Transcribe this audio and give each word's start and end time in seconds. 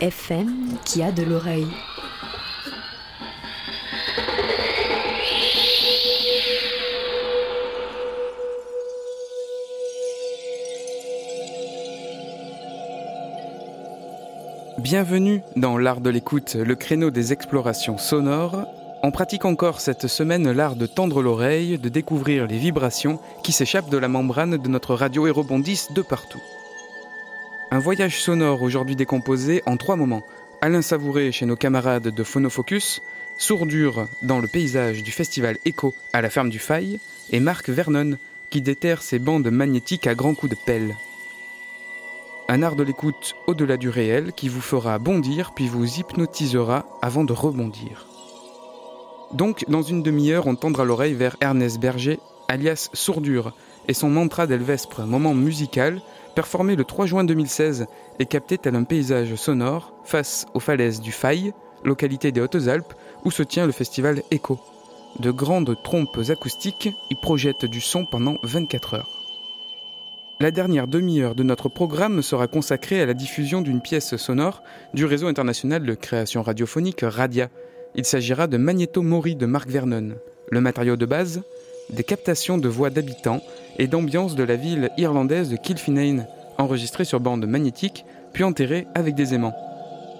FM 0.00 0.76
qui 0.84 1.02
a 1.02 1.12
de 1.12 1.22
l'oreille. 1.22 1.68
Bienvenue 14.78 15.42
dans 15.56 15.78
l'art 15.78 16.00
de 16.00 16.10
l'écoute, 16.10 16.54
le 16.56 16.74
créneau 16.74 17.10
des 17.10 17.32
explorations 17.32 17.96
sonores. 17.96 18.66
On 19.02 19.12
pratique 19.12 19.44
encore 19.44 19.80
cette 19.80 20.08
semaine 20.08 20.50
l'art 20.50 20.76
de 20.76 20.86
tendre 20.86 21.22
l'oreille, 21.22 21.78
de 21.78 21.88
découvrir 21.88 22.46
les 22.46 22.58
vibrations 22.58 23.20
qui 23.42 23.52
s'échappent 23.52 23.90
de 23.90 23.98
la 23.98 24.08
membrane 24.08 24.56
de 24.56 24.68
notre 24.68 24.94
radio 24.94 25.26
et 25.26 25.30
rebondissent 25.30 25.92
de 25.92 26.02
partout. 26.02 26.42
Un 27.74 27.80
voyage 27.80 28.22
sonore 28.22 28.62
aujourd'hui 28.62 28.94
décomposé 28.94 29.60
en 29.66 29.76
trois 29.76 29.96
moments. 29.96 30.22
Alain 30.60 30.80
Savouré 30.80 31.32
chez 31.32 31.44
nos 31.44 31.56
camarades 31.56 32.06
de 32.06 32.22
Phonofocus, 32.22 33.02
Sourdure 33.36 34.06
dans 34.22 34.38
le 34.38 34.46
paysage 34.46 35.02
du 35.02 35.10
festival 35.10 35.58
Echo 35.64 35.92
à 36.12 36.22
la 36.22 36.30
ferme 36.30 36.50
du 36.50 36.60
Faille, 36.60 37.00
et 37.30 37.40
Marc 37.40 37.68
Vernon 37.68 38.16
qui 38.48 38.60
déterre 38.60 39.02
ses 39.02 39.18
bandes 39.18 39.50
magnétiques 39.50 40.06
à 40.06 40.14
grands 40.14 40.36
coups 40.36 40.50
de 40.50 40.64
pelle. 40.64 40.94
Un 42.48 42.62
art 42.62 42.76
de 42.76 42.84
l'écoute 42.84 43.34
au-delà 43.48 43.76
du 43.76 43.88
réel 43.88 44.32
qui 44.34 44.48
vous 44.48 44.60
fera 44.60 45.00
bondir 45.00 45.50
puis 45.52 45.66
vous 45.66 45.98
hypnotisera 45.98 46.86
avant 47.02 47.24
de 47.24 47.32
rebondir. 47.32 48.06
Donc, 49.32 49.64
dans 49.66 49.82
une 49.82 50.04
demi-heure, 50.04 50.46
on 50.46 50.54
tendra 50.54 50.84
l'oreille 50.84 51.14
vers 51.14 51.36
Ernest 51.40 51.80
Berger, 51.80 52.20
alias 52.46 52.90
Sourdure, 52.92 53.52
et 53.88 53.94
son 53.94 54.10
mantra 54.10 54.46
d'Elvespre, 54.46 55.00
moment 55.00 55.34
musical, 55.34 56.00
performé 56.34 56.76
le 56.76 56.84
3 56.84 57.06
juin 57.06 57.24
2016 57.24 57.86
et 58.18 58.26
capté 58.26 58.58
tel 58.58 58.74
un 58.74 58.84
paysage 58.84 59.34
sonore 59.36 59.94
face 60.04 60.46
aux 60.54 60.60
falaises 60.60 61.00
du 61.00 61.12
Faille, 61.12 61.52
localité 61.84 62.32
des 62.32 62.40
Hautes-Alpes, 62.40 62.94
où 63.24 63.30
se 63.30 63.42
tient 63.42 63.66
le 63.66 63.72
festival 63.72 64.22
Echo. 64.30 64.58
De 65.20 65.30
grandes 65.30 65.76
trompes 65.82 66.18
acoustiques 66.28 66.90
y 67.10 67.14
projettent 67.14 67.66
du 67.66 67.80
son 67.80 68.04
pendant 68.04 68.36
24 68.42 68.94
heures. 68.94 69.10
La 70.40 70.50
dernière 70.50 70.88
demi-heure 70.88 71.36
de 71.36 71.44
notre 71.44 71.68
programme 71.68 72.20
sera 72.20 72.48
consacrée 72.48 73.00
à 73.00 73.06
la 73.06 73.14
diffusion 73.14 73.62
d'une 73.62 73.80
pièce 73.80 74.16
sonore 74.16 74.62
du 74.92 75.04
réseau 75.04 75.28
international 75.28 75.86
de 75.86 75.94
création 75.94 76.42
radiophonique 76.42 77.02
Radia. 77.02 77.48
Il 77.94 78.04
s'agira 78.04 78.48
de 78.48 78.56
Magneto 78.56 79.02
Mori 79.02 79.36
de 79.36 79.46
Mark 79.46 79.68
Vernon. 79.68 80.16
Le 80.50 80.60
matériau 80.60 80.96
de 80.96 81.06
base 81.06 81.42
Des 81.90 82.02
captations 82.02 82.58
de 82.58 82.68
voix 82.68 82.90
d'habitants 82.90 83.40
et 83.78 83.86
d'ambiance 83.86 84.34
de 84.34 84.42
la 84.42 84.56
ville 84.56 84.90
irlandaise 84.96 85.50
de 85.50 85.56
Kilfinane, 85.56 86.26
enregistrées 86.58 87.04
sur 87.04 87.20
bande 87.20 87.46
magnétique, 87.46 88.04
puis 88.32 88.44
enterrées 88.44 88.86
avec 88.94 89.14
des 89.14 89.34
aimants. 89.34 89.54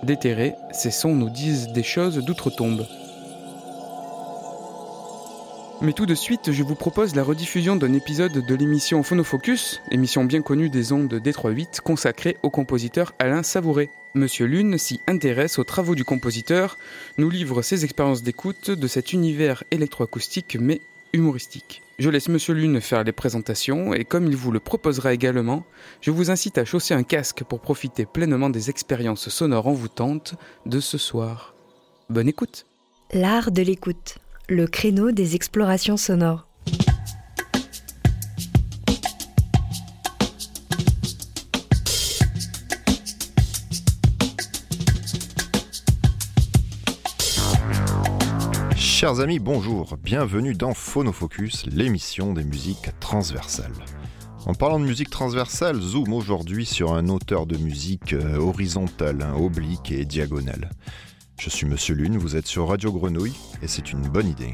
Déterrés, 0.02 0.54
ces 0.72 0.90
sons 0.90 1.14
nous 1.14 1.30
disent 1.30 1.68
des 1.68 1.82
choses 1.82 2.18
d'outre-tombe. 2.18 2.86
Mais 5.80 5.92
tout 5.92 6.06
de 6.06 6.14
suite, 6.14 6.52
je 6.52 6.62
vous 6.62 6.76
propose 6.76 7.14
la 7.14 7.22
rediffusion 7.22 7.76
d'un 7.76 7.92
épisode 7.92 8.46
de 8.46 8.54
l'émission 8.54 9.02
Phonofocus, 9.02 9.82
émission 9.90 10.24
bien 10.24 10.40
connue 10.40 10.70
des 10.70 10.92
ondes 10.92 11.12
D38 11.12 11.80
consacrée 11.80 12.36
au 12.42 12.50
compositeur 12.50 13.12
Alain 13.18 13.42
Savouré. 13.42 13.90
Monsieur 14.14 14.46
Lune 14.46 14.78
s'y 14.78 15.00
intéresse 15.08 15.58
aux 15.58 15.64
travaux 15.64 15.94
du 15.94 16.04
compositeur, 16.04 16.78
nous 17.18 17.28
livre 17.28 17.60
ses 17.60 17.84
expériences 17.84 18.22
d'écoute 18.22 18.70
de 18.70 18.86
cet 18.86 19.12
univers 19.12 19.64
électroacoustique 19.72 20.56
mais 20.60 20.80
humoristique. 21.14 21.80
Je 21.98 22.10
laisse 22.10 22.28
Monsieur 22.28 22.54
Lune 22.54 22.80
faire 22.80 23.04
les 23.04 23.12
présentations 23.12 23.94
et 23.94 24.04
comme 24.04 24.26
il 24.26 24.36
vous 24.36 24.50
le 24.50 24.58
proposera 24.58 25.14
également, 25.14 25.64
je 26.00 26.10
vous 26.10 26.30
incite 26.30 26.58
à 26.58 26.64
chausser 26.64 26.92
un 26.92 27.04
casque 27.04 27.44
pour 27.44 27.60
profiter 27.60 28.04
pleinement 28.04 28.50
des 28.50 28.68
expériences 28.68 29.28
sonores 29.28 29.68
envoûtantes 29.68 30.34
de 30.66 30.80
ce 30.80 30.98
soir. 30.98 31.54
Bonne 32.10 32.28
écoute 32.28 32.66
L'art 33.12 33.52
de 33.52 33.62
l'écoute, 33.62 34.18
le 34.48 34.66
créneau 34.66 35.12
des 35.12 35.36
explorations 35.36 35.96
sonores. 35.96 36.48
Chers 49.04 49.20
amis, 49.20 49.38
bonjour, 49.38 49.98
bienvenue 50.02 50.54
dans 50.54 50.72
Phonofocus, 50.72 51.66
l'émission 51.66 52.32
des 52.32 52.42
musiques 52.42 52.88
transversales. 53.00 53.84
En 54.46 54.54
parlant 54.54 54.80
de 54.80 54.86
musique 54.86 55.10
transversale, 55.10 55.78
zoom 55.78 56.14
aujourd'hui 56.14 56.64
sur 56.64 56.94
un 56.94 57.10
auteur 57.10 57.44
de 57.44 57.58
musique 57.58 58.14
euh, 58.14 58.38
horizontale, 58.38 59.22
oblique 59.36 59.92
et 59.92 60.06
diagonale. 60.06 60.70
Je 61.38 61.50
suis 61.50 61.66
Monsieur 61.66 61.94
Lune, 61.94 62.16
vous 62.16 62.34
êtes 62.34 62.46
sur 62.46 62.66
Radio 62.66 62.92
Grenouille 62.92 63.36
et 63.60 63.68
c'est 63.68 63.92
une 63.92 64.08
bonne 64.08 64.28
idée. 64.28 64.52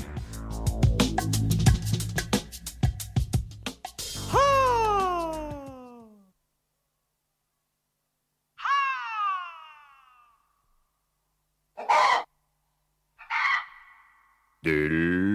Né. 14.63 15.30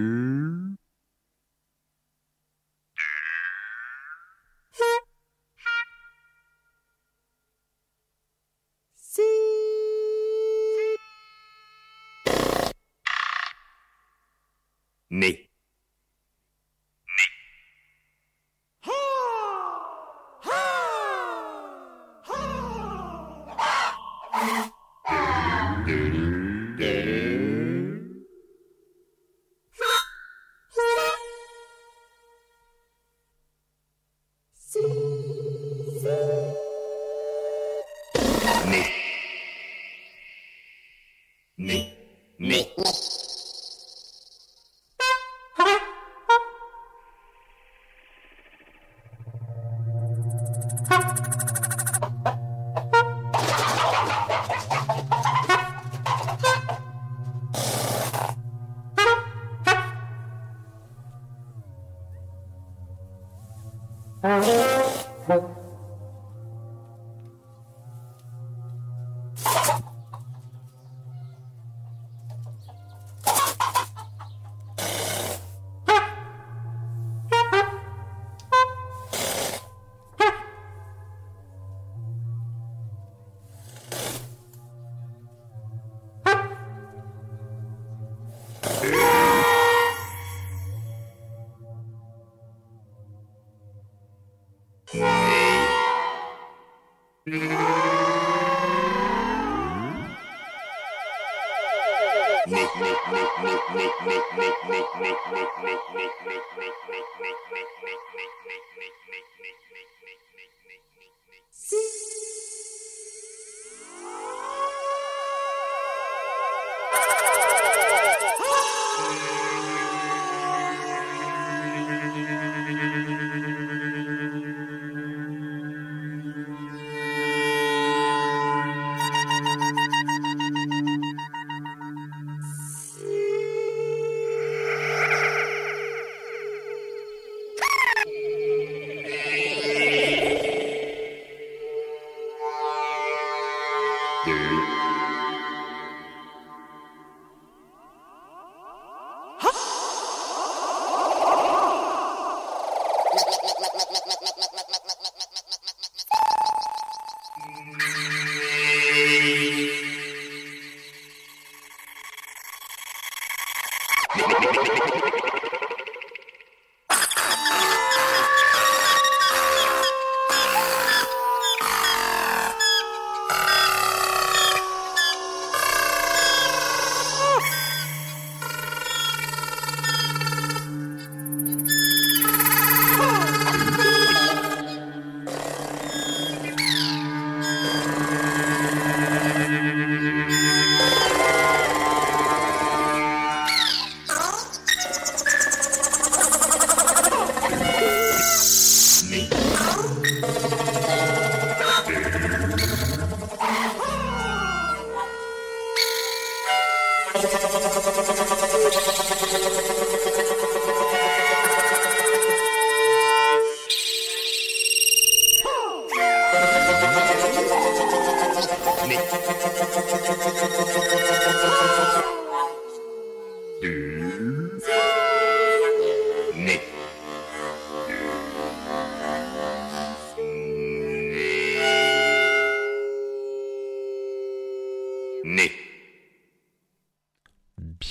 Mm-hmm. 97.28 97.65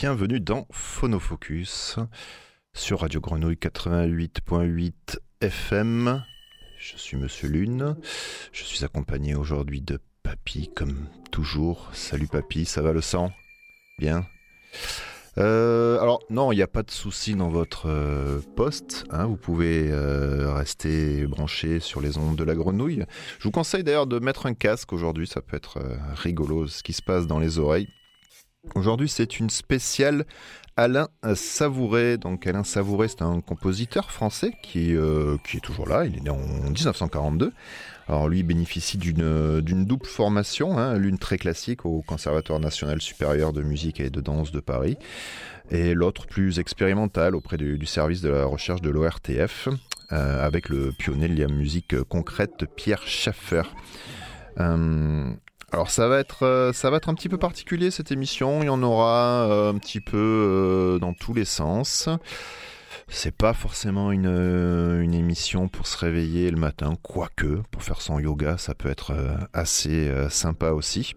Bienvenue 0.06 0.40
dans 0.40 0.68
Phonofocus 0.69 1.96
sur 2.75 3.00
Radio 3.00 3.19
Grenouille 3.19 3.56
88.8 3.56 5.18
FM. 5.42 6.24
Je 6.78 6.96
suis 6.96 7.18
Monsieur 7.18 7.48
Lune. 7.48 7.96
Je 8.52 8.63
suis 8.66 8.86
accompagné 8.86 9.34
aujourd'hui 9.34 9.81
de 9.81 9.98
Papy, 10.22 10.69
comme 10.75 11.07
toujours. 11.31 11.90
Salut 11.94 12.28
Papy, 12.28 12.66
ça 12.66 12.84
va 12.84 12.94
le 12.94 13.02
sang? 13.02 13.31
Bien? 13.98 14.28
Euh, 15.40 16.00
alors 16.00 16.19
non, 16.30 16.52
il 16.52 16.57
n'y 16.57 16.62
a 16.62 16.68
pas 16.68 16.84
de 16.84 16.92
souci 16.92 17.34
dans 17.34 17.50
votre 17.50 17.90
euh, 17.90 18.42
poste. 18.56 19.06
Hein. 19.10 19.25
vous 19.25 19.38
pouvez 19.38 19.90
euh, 19.90 20.54
rester 20.54 21.25
branché 21.25 21.80
sur 21.80 22.00
les 22.00 22.19
ondes 22.19 22.36
de 22.36 22.44
la 22.44 22.54
grenouille. 22.54 23.06
Je 23.40 23.46
vous 23.46 23.52
conseille 23.52 23.84
d'ailleurs 23.84 24.06
de 24.06 24.19
mettre 24.19 24.46
un 24.46 24.54
casque 24.54 24.94
aujourd'hui. 24.94 25.25
Ça 25.25 25.42
peut 25.42 25.57
être 25.57 25.80
rigolo 26.13 26.68
ce 26.68 26.84
qui 26.84 26.94
se 26.94 27.02
passe 27.02 27.25
dans 27.25 27.40
les 27.40 27.57
oreilles. 27.57 27.90
Aujourd'hui, 28.73 29.09
c'est 29.09 29.39
une 29.39 29.50
spéciale 29.50 30.25
Alain 30.77 31.07
Savouré. 31.35 32.17
Donc 32.17 32.47
Alain 32.47 32.63
Savouré, 32.63 33.07
c'est 33.07 33.21
un 33.21 33.39
compositeur 33.41 34.12
français 34.12 34.53
qui, 34.62 34.95
euh, 34.95 35.38
qui 35.45 35.57
est 35.57 35.62
toujours 35.62 35.88
là. 35.88 36.06
Il 36.06 36.17
est 36.17 36.21
né 36.21 36.29
en 36.29 36.38
1942. 36.38 37.53
Alors 38.07 38.28
lui 38.28 38.44
bénéficie 38.44 38.97
d'une 38.97 39.85
double 39.85 40.06
formation, 40.06 40.78
hein, 40.78 40.95
l'une 40.97 41.18
très 41.18 41.37
classique 41.37 41.85
au 41.85 42.04
Conservatoire 42.04 42.59
national 42.59 43.01
supérieur 43.01 43.51
de 43.51 43.63
musique 43.63 43.99
et 43.99 44.11
de 44.11 44.21
danse 44.21 44.51
de 44.51 44.59
Paris, 44.59 44.97
et 45.71 45.95
l'autre 45.95 46.28
plus 46.28 46.59
expérimentale 46.59 47.35
auprès 47.35 47.57
du, 47.57 47.83
service 47.87 48.21
de 48.21 48.30
la 48.30 48.45
recherche 48.45 48.81
de 48.81 48.92
l'ORTF, 48.92 49.69
euh, 50.11 50.45
avec 50.45 50.69
le 50.69 50.92
pionnier 50.92 51.28
de 51.28 51.42
la 51.42 51.47
musique 51.47 51.99
concrète 52.04 52.66
Pierre 52.75 53.07
Schaffer. 53.07 53.63
Euh, 54.59 55.31
alors 55.75 55.91
ça 55.91 56.07
va 56.07 56.19
être 56.19 56.44
euh, 56.44 56.71
ça 56.71 56.89
va 56.89 56.95
être 56.95 57.09
un 57.09 57.13
petit 57.15 57.27
peu 57.27 57.37
particulier 57.37 57.91
cette 57.91 58.09
émission. 58.09 58.63
Il 58.63 58.67
y 58.67 58.69
en 58.69 58.81
aura 58.81 59.45
euh, 59.49 59.73
un 59.73 59.77
petit 59.77 59.99
peu 59.99 60.15
euh, 60.15 60.99
dans 60.99 61.11
tous 61.11 61.33
les 61.33 61.44
sens. 61.44 62.07
C'est 63.09 63.35
pas 63.35 63.51
forcément 63.51 64.13
une, 64.13 64.29
une, 65.03 65.13
émission 65.13 65.67
pour 65.67 65.85
se 65.85 65.97
réveiller 65.97 66.49
le 66.49 66.55
matin, 66.55 66.94
quoique 67.01 67.61
pour 67.71 67.83
faire 67.83 68.01
son 68.01 68.19
yoga, 68.19 68.57
ça 68.57 68.73
peut 68.73 68.89
être 68.89 69.13
assez 69.53 70.09
sympa 70.29 70.71
aussi. 70.71 71.13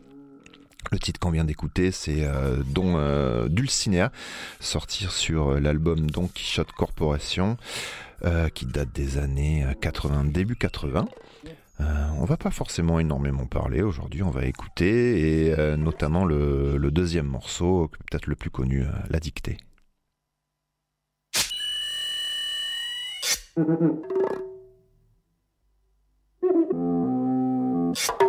Le 0.90 0.98
titre 0.98 1.18
qu'on 1.18 1.30
vient 1.30 1.44
d'écouter, 1.44 1.90
c'est 1.90 2.28
Don 2.66 3.46
Dulcinea, 3.48 4.12
sortir 4.60 5.12
sur 5.12 5.58
l'album 5.58 6.10
Don 6.10 6.28
Quichotte 6.28 6.72
Corporation, 6.72 7.56
qui 8.52 8.66
date 8.66 8.92
des 8.92 9.16
années 9.16 9.64
80, 9.80 10.24
début 10.26 10.56
80. 10.56 11.06
Euh, 11.80 12.08
on 12.18 12.24
va 12.24 12.36
pas 12.36 12.50
forcément 12.50 12.98
énormément 12.98 13.46
parler 13.46 13.82
aujourd'hui, 13.82 14.22
on 14.22 14.30
va 14.30 14.44
écouter 14.44 15.46
et 15.46 15.58
euh, 15.58 15.76
notamment 15.76 16.24
le, 16.24 16.78
deuxième 16.90 17.26
morceau, 17.26 17.90
peut-être 18.10 18.26
le 18.26 18.34
plus 18.34 18.50
connu, 18.50 18.82
euh, 18.82 18.90
La 19.10 19.20
dictée. 19.20 19.58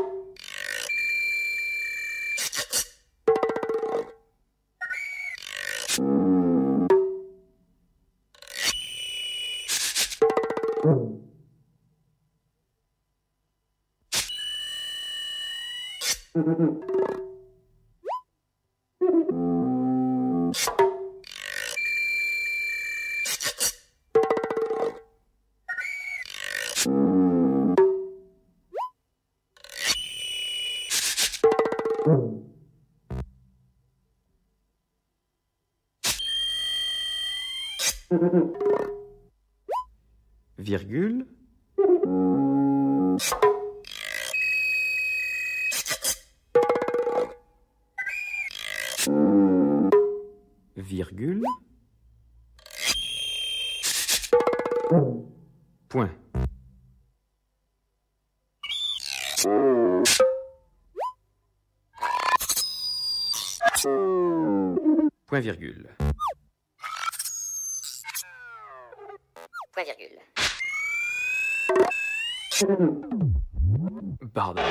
Virgule. 40.57 41.25
Point. 55.87 56.09
Point 65.27 65.39
virgule. 65.39 65.87
Point 69.73 69.85
virgule. 69.85 70.19
Pardon. 74.33 74.61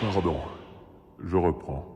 Pardon. 0.00 0.40
Je 1.24 1.36
reprends. 1.36 1.95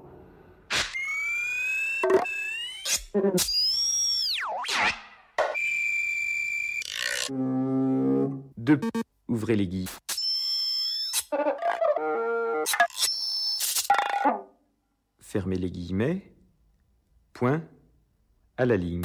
Deux. 8.57 8.81
Ouvrez 9.27 9.57
les 9.57 9.67
guillemets. 9.67 9.91
Fermez 15.21 15.57
les 15.57 15.71
guillemets. 15.71 16.33
Point. 17.33 17.63
À 18.57 18.65
la 18.67 18.77
ligne. 18.77 19.03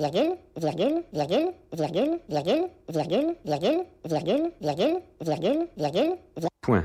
Virgule, 0.00 0.36
virgule, 0.56 1.04
virgule, 1.12 1.52
virgule, 1.72 2.20
virgule, 2.28 2.70
virgule, 2.88 3.36
virgule, 3.44 3.84
virgule, 4.06 5.02
virgule, 5.20 5.68
virgule, 5.76 6.18
virgule. 6.36 6.50
Point. 6.62 6.84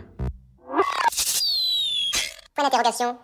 Point 2.55 2.63
d'interrogation. 2.63 3.15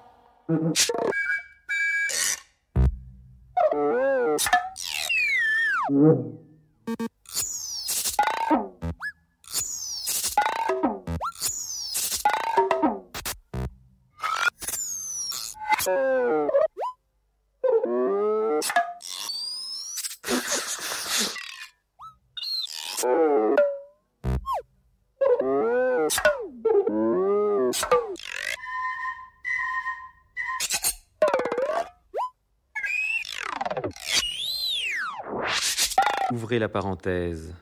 Ouvrez 36.51 36.59
la 36.59 36.67
parenthèse. 36.67 37.53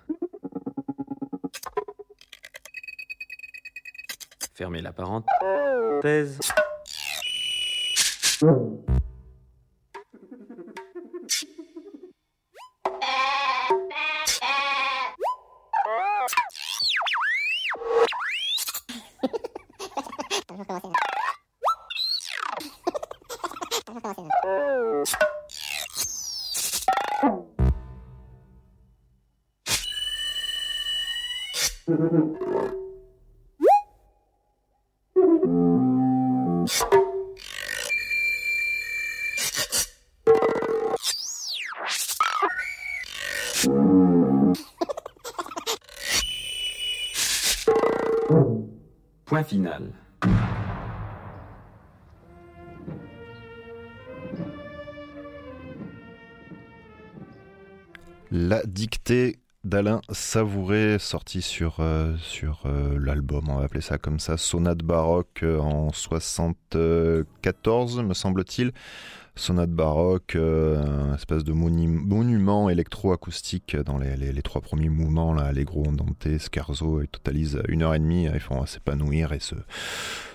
Fermez 4.55 4.81
la 4.81 4.91
parenthèse. 4.91 6.39
Savouré, 60.19 60.99
sortie 60.99 61.41
sur, 61.41 61.77
euh, 61.79 62.13
euh, 62.65 62.99
l'album, 62.99 63.47
on 63.47 63.55
va 63.55 63.63
appeler 63.63 63.81
ça 63.81 63.97
comme 63.97 64.19
ça, 64.19 64.35
Sonate 64.35 64.83
baroque 64.83 65.43
euh, 65.43 65.59
en 65.59 65.93
74, 65.93 68.03
me 68.03 68.13
semble-t-il. 68.13 68.73
Sonate 69.39 69.71
baroque, 69.71 70.35
euh, 70.35 70.83
un 71.11 71.15
espèce 71.15 71.45
de 71.45 71.53
monu- 71.53 71.87
monument 71.87 72.69
électroacoustique 72.69 73.77
dans 73.77 73.97
les, 73.97 74.17
les- 74.17 74.41
trois 74.41 74.59
premiers 74.59 74.89
mouvements, 74.89 75.33
là, 75.33 75.43
Allegro, 75.43 75.85
Andante, 75.87 76.27
Scherzo, 76.37 77.01
ils 77.01 77.07
totalisent 77.07 77.61
une 77.69 77.83
heure 77.83 77.95
et 77.95 77.99
demie, 77.99 78.25
ils 78.25 78.39
font 78.41 78.65
s'épanouir 78.65 79.31
et 79.31 79.39
se, 79.39 79.55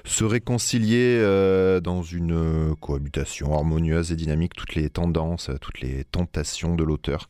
se 0.04 0.24
réconcilier 0.24 1.18
euh, 1.20 1.80
dans 1.80 2.02
une 2.02 2.32
euh, 2.32 2.74
cohabitation 2.80 3.52
harmonieuse 3.54 4.10
et 4.10 4.16
dynamique, 4.16 4.54
toutes 4.54 4.74
les 4.74 4.88
tendances, 4.88 5.50
toutes 5.60 5.80
les 5.82 6.04
tentations 6.04 6.74
de 6.74 6.82
l'auteur 6.84 7.28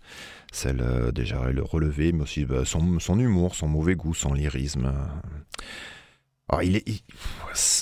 celle 0.53 1.11
déjà 1.13 1.51
le 1.51 1.65
relevé, 1.65 2.13
mais 2.13 2.23
aussi 2.23 2.45
bah, 2.45 2.65
son, 2.65 3.01
son 3.01 3.19
humour, 3.19 3.57
son 3.57 3.67
mauvais 3.67 3.97
goût, 3.97 4.15
son 4.15 4.33
lyrisme. 4.33 4.93
Alors, 6.49 6.63
il 6.63 6.77
est, 6.77 6.85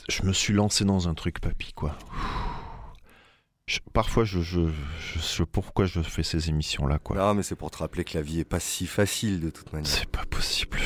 je 0.09 0.23
me 0.27 0.33
suis 0.33 0.55
lancé 0.55 0.87
dans 0.87 1.07
un 1.07 1.13
truc, 1.13 1.39
papy, 1.39 1.75
quoi. 1.75 1.99
Je- 3.67 3.79
parfois, 3.93 4.25
je, 4.25 4.41
je, 4.41 4.61
je 5.15 5.19
sais 5.21 5.47
pourquoi 5.47 5.87
je 5.87 6.01
fais 6.01 6.23
ces 6.25 6.49
émissions-là, 6.49 6.99
quoi. 6.99 7.17
Non, 7.17 7.35
mais 7.35 7.43
c'est 7.45 7.55
pour 7.55 7.71
te 7.71 7.79
rappeler 7.79 8.03
que 8.05 8.17
la 8.19 8.23
vie 8.23 8.41
est 8.41 8.45
pas 8.45 8.59
si 8.61 8.87
facile 8.87 9.41
de 9.41 9.51
toute 9.51 9.73
manière. 9.73 9.87
C'est 9.89 10.07
pas 10.09 10.25
possible. 10.29 10.79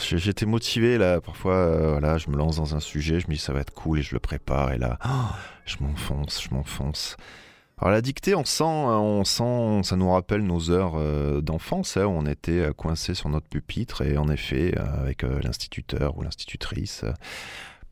J'étais 0.00 0.46
motivé 0.46 0.96
là. 0.98 1.20
Parfois, 1.20 1.54
euh, 1.54 1.90
voilà, 1.92 2.16
je 2.18 2.30
me 2.30 2.36
lance 2.36 2.56
dans 2.56 2.74
un 2.74 2.80
sujet, 2.80 3.20
je 3.20 3.28
me 3.28 3.34
dis 3.34 3.38
ça 3.38 3.52
va 3.52 3.60
être 3.60 3.72
cool 3.74 3.98
et 3.98 4.02
je 4.02 4.14
le 4.14 4.20
prépare 4.20 4.72
et 4.72 4.78
là, 4.78 4.96
ah, 5.02 5.36
je 5.66 5.76
m'enfonce, 5.80 6.42
je 6.42 6.54
m'enfonce. 6.54 7.16
Alors 7.78 7.90
la 7.92 8.00
dictée, 8.00 8.34
on 8.34 8.44
sent, 8.44 8.62
euh, 8.64 8.96
on 8.96 9.24
sent, 9.24 9.82
ça 9.82 9.96
nous 9.96 10.10
rappelle 10.10 10.42
nos 10.42 10.70
heures 10.70 10.94
euh, 10.96 11.40
d'enfance 11.40 11.96
hein, 11.96 12.04
où 12.06 12.10
on 12.10 12.26
était 12.26 12.60
euh, 12.60 12.72
coincé 12.72 13.14
sur 13.14 13.28
notre 13.28 13.48
pupitre 13.48 14.02
et 14.02 14.16
en 14.16 14.28
effet 14.28 14.76
avec 14.78 15.24
euh, 15.24 15.40
l'instituteur 15.42 16.16
ou 16.16 16.22
l'institutrice. 16.22 17.04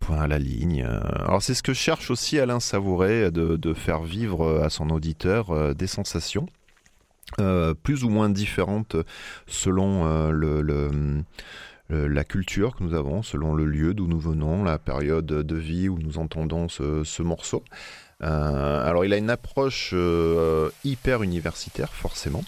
Euh, 0.03 0.07
Point 0.07 0.21
à 0.23 0.27
la 0.29 0.39
ligne. 0.39 0.85
euh. 0.89 1.01
Alors 1.27 1.43
c'est 1.43 1.55
ce 1.55 1.63
que 1.63 1.75
cherche 1.75 2.11
aussi 2.11 2.39
Alain 2.39 2.61
Savouret 2.61 3.31
de, 3.31 3.57
de 3.57 3.75
faire 3.75 4.03
vivre 4.03 4.43
euh, 4.45 4.65
à 4.65 4.71
son 4.71 4.91
auditeur 4.91 5.51
euh, 5.51 5.75
des 5.75 5.87
sensations 5.87 6.47
euh, 7.41 7.75
plus 7.75 8.03
ou 8.05 8.09
moins 8.09 8.29
différentes 8.29 8.97
selon 9.47 10.05
euh, 10.07 11.23
la 11.91 12.25
culture 12.25 12.77
que 12.77 12.85
nous 12.85 12.95
avons, 12.95 13.23
selon 13.23 13.53
le 13.55 13.65
lieu 13.67 13.95
d'où 13.95 14.07
nous 14.07 14.21
venons, 14.21 14.63
la 14.65 14.79
période 14.79 15.27
de 15.27 15.57
vie 15.57 15.89
où 15.89 15.99
nous 15.99 16.19
entendons 16.19 16.69
ce, 16.69 17.03
ce 17.05 17.23
morceau. 17.23 17.65
Euh, 18.23 18.87
alors 18.89 19.05
il 19.05 19.13
a 19.13 19.17
une 19.17 19.31
approche 19.31 19.91
euh, 19.95 20.71
hyper 20.85 21.23
universitaire 21.23 21.93
forcément. 21.93 22.45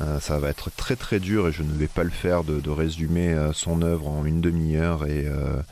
Euh, 0.00 0.20
ça 0.20 0.38
va 0.38 0.48
être 0.48 0.70
très 0.74 0.94
très 0.96 1.18
dur 1.20 1.48
et 1.48 1.52
je 1.52 1.62
ne 1.62 1.72
vais 1.72 1.88
pas 1.88 2.04
le 2.04 2.10
faire 2.10 2.44
de, 2.44 2.60
de 2.60 2.70
résumer 2.70 3.32
euh, 3.32 3.52
son 3.52 3.82
œuvre 3.82 4.08
en 4.08 4.24
une 4.24 4.40
demi-heure 4.40 5.04
et 5.06 5.26
euh, 5.26 5.56
euh, 5.56 5.62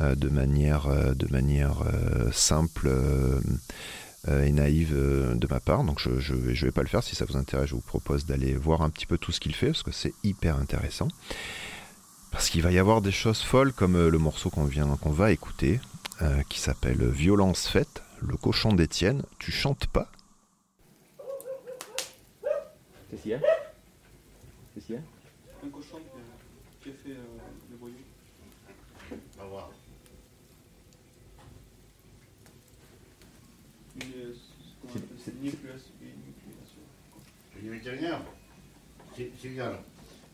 de 0.00 0.28
manière, 0.28 0.86
euh, 0.86 1.14
de 1.14 1.26
manière 1.30 1.82
euh, 1.82 2.30
simple 2.30 2.86
euh, 2.86 3.40
euh, 4.28 4.44
et 4.44 4.52
naïve 4.52 4.94
de 4.94 5.46
ma 5.48 5.60
part. 5.60 5.82
Donc 5.84 5.98
je, 5.98 6.20
je, 6.20 6.34
vais, 6.34 6.70
pas 6.70 6.82
le 6.82 6.88
faire. 6.88 7.02
Si 7.02 7.16
ça 7.16 7.24
vous 7.24 7.36
intéresse, 7.36 7.70
je 7.70 7.74
vous 7.74 7.80
propose 7.80 8.24
d'aller 8.24 8.54
voir 8.54 8.82
un 8.82 8.90
petit 8.90 9.06
peu 9.06 9.18
tout 9.18 9.32
ce 9.32 9.40
qu'il 9.40 9.54
fait 9.54 9.68
parce 9.68 9.82
que 9.82 9.92
c'est 9.92 10.14
hyper 10.22 10.56
intéressant. 10.56 11.08
Parce 12.30 12.50
qu'il 12.50 12.62
va 12.62 12.70
y 12.70 12.78
avoir 12.78 13.00
des 13.00 13.10
choses 13.10 13.40
folles 13.40 13.72
comme 13.72 14.08
le 14.08 14.18
morceau 14.18 14.50
qu'on 14.50 14.64
vient 14.64 14.86
qu'on 15.00 15.10
va 15.10 15.32
écouter, 15.32 15.80
qui 16.50 16.60
s'appelle 16.60 17.08
Violence 17.08 17.66
faite, 17.66 18.02
le 18.20 18.36
cochon 18.36 18.72
d'Étienne. 18.74 19.22
Tu 19.38 19.50
chantes 19.50 19.86
pas 19.86 20.10
Qu'est-ce 23.10 23.22
qu'il 23.22 23.30
y 23.30 23.34
a 23.34 23.38
Qu'est-ce 24.74 24.86
qu'il 24.86 24.94
y 24.96 24.98
a 24.98 25.00
Un 25.64 25.70
cochon 25.70 25.96
qui 26.82 26.90
a 26.90 26.92
fait 26.92 27.10
euh, 27.10 27.24
le 27.70 27.76
voyou. 27.78 27.94
On 29.10 29.42
va 29.42 29.48
voir. 29.48 29.70
C'est 37.54 37.60
du 37.62 37.70
vétérinaire 37.70 38.20
C'est 39.16 39.48
bien. 39.48 39.72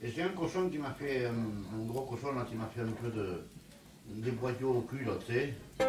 Et 0.02 0.10
c'est 0.10 0.22
un 0.22 0.28
cochon 0.28 0.68
qui 0.68 0.78
m'a 0.78 0.92
fait, 0.92 1.26
un 1.26 1.84
gros 1.86 2.02
cochon 2.02 2.28
qui 2.48 2.54
m'a 2.56 2.66
fait 2.66 2.82
un 2.82 2.92
peu 2.92 3.10
de, 3.10 3.44
des 4.08 4.30
boyaux 4.32 4.74
au 4.74 4.80
cul 4.82 5.04
là, 5.04 5.12
tu 5.26 5.32
sais. 5.32 5.54
Un 5.80 5.84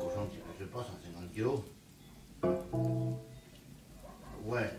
cochon 0.00 0.26
qui, 0.30 0.38
je 0.58 0.64
sais 0.64 0.70
pas, 0.70 0.82
150 0.82 1.32
kilos. 1.32 1.60
Ouais. 4.44 4.70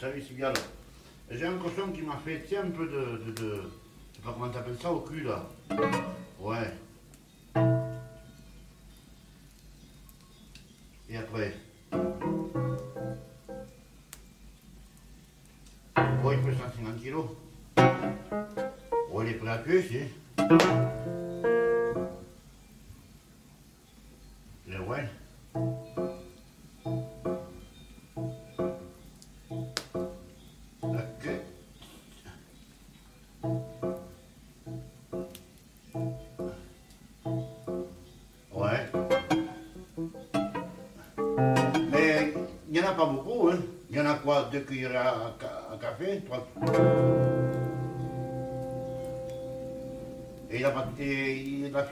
Salut 0.00 0.22
Cigale. 0.22 0.54
J'ai 1.30 1.46
un 1.46 1.58
cochon 1.58 1.90
qui 1.92 2.02
m'a 2.02 2.16
fait, 2.18 2.44
tiens, 2.46 2.64
un 2.64 2.70
peu 2.70 2.86
de, 2.86 3.24
de, 3.26 3.32
de- 3.42 3.62
je 4.12 4.16
sais 4.18 4.22
pas 4.24 4.32
comment 4.32 4.48
t'appelles 4.50 4.78
ça, 4.80 4.92
au 4.92 5.00
cul 5.00 5.22
là. 5.22 5.46
Ouais. 6.40 6.72
Et 11.12 11.16
après 11.18 11.52
Ouais, 16.24 16.36
il 16.36 16.42
fait 16.42 16.56
150 16.56 17.02
kilos. 17.02 17.26
Ouais, 19.12 19.24
il 19.26 19.30
est 19.30 19.34
prêt 19.34 19.50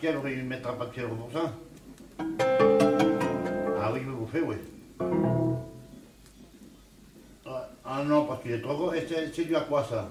fièvre, 0.00 0.28
il 0.28 0.38
ne 0.38 0.49
mettra 0.49 0.73
pas 0.73 0.87
de 0.87 0.92
fièvre 0.92 1.14
pour 1.14 1.30
ça 1.33 1.52
Ah 2.19 3.90
oui, 3.92 4.00
il 4.00 4.07
veut 4.07 4.14
bouffer, 4.14 4.40
oui. 4.40 4.57
Ah, 7.46 7.68
Ah 7.85 8.03
non, 8.05 8.24
parce 8.24 8.42
qu'il 8.42 8.53
est 8.53 8.61
trop 8.62 8.74
gros. 8.77 8.92
Et 8.94 9.07
c'est 9.07 9.44
dû 9.44 9.55
à 9.55 9.61
quoi 9.61 9.85
ça 9.85 10.09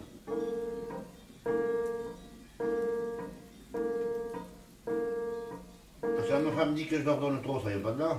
Parce 6.02 6.28
que 6.28 6.44
ma 6.44 6.52
femme 6.52 6.76
dit 6.76 6.86
que 6.88 6.98
je 7.00 7.04
leur 7.04 7.20
donne 7.20 7.42
trop, 7.42 7.60
ça 7.60 7.72
y 7.72 7.74
est 7.74 7.80
pas 7.80 7.92
de 7.92 8.00
là. 8.00 8.18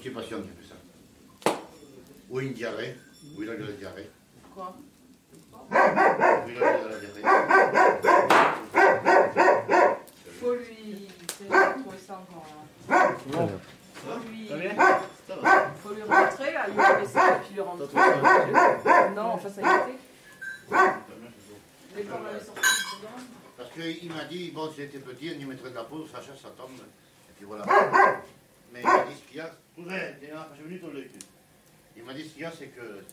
C'est 0.00 0.10
constipation 0.12 0.42
fait 0.42 0.68
ça. 0.68 1.58
Ou 2.30 2.40
une 2.40 2.52
diarrhée. 2.52 2.96
Ou 3.36 3.40
la 3.42 3.56
diarrhée. 3.56 4.10
Quoi 4.54 4.76
Ou 4.76 5.72
il 5.72 5.76
a 5.76 6.78
de 6.78 6.88
la 6.88 6.98
diarrhée. 7.00 7.22
Faut 10.40 10.54
lui. 10.54 11.08
C'est 11.36 11.48
pas 11.48 11.72
trouver 11.72 11.98
ça 11.98 12.14
encore. 12.20 12.46
hein. 12.90 13.16
Non. 13.32 13.50
Faut 13.94 14.28
lui. 14.30 14.48
Ça 14.48 15.36
va 15.36 15.70
Faut 15.82 15.94
lui 15.94 16.02
rentrer 16.02 16.52
là, 16.52 16.68
lui 16.68 16.80
enlever 16.80 17.06
ça 17.08 17.36
et 17.36 17.40
puis 17.40 17.54
le 17.56 17.62
rentrer. 17.62 17.86
Non, 19.16 19.22
enfin 19.32 19.48
ça 19.50 19.60
a 19.66 19.88
été. 19.88 19.98
Mais 21.96 22.02
quand 22.04 22.20
on 22.22 22.26
avait 22.26 22.44
sorti 22.44 22.60
dedans. 22.60 23.08
Parce 23.56 23.70
qu'il 23.72 24.12
m'a 24.12 24.24
dit, 24.26 24.52
bon, 24.52 24.70
si 24.70 24.76
j'étais 24.76 24.98
petit, 24.98 25.32
on 25.36 25.40
y 25.40 25.44
mettrait 25.44 25.70
de 25.70 25.74
la 25.74 25.84
poudre, 25.84 26.06
ça 26.08 26.22
chasse, 26.22 26.40
ça 26.40 26.50
tombe. 26.50 26.70
Et 26.78 27.32
puis 27.36 27.44
voilà. 27.46 27.64
Mais 28.72 28.80
il 28.80 28.86
m'a 28.86 29.04
dit 29.04 29.14
ce 29.16 29.28
qu'il 29.28 29.38
y 29.38 29.40
a. 29.40 29.50
Cousin, 29.78 30.12
t'es 30.20 30.26
là, 30.32 30.48
j'ai 30.56 30.62
venu 30.64 30.80
ton 30.80 30.88
œil. 30.88 31.08
Il 31.96 31.97
m'a 32.08 32.14
dit 32.14 32.24
ce 32.24 32.32
qu'il 32.32 32.42
y 32.42 32.44
a, 32.46 32.50
c'est 32.50 32.68
que. 32.68 33.04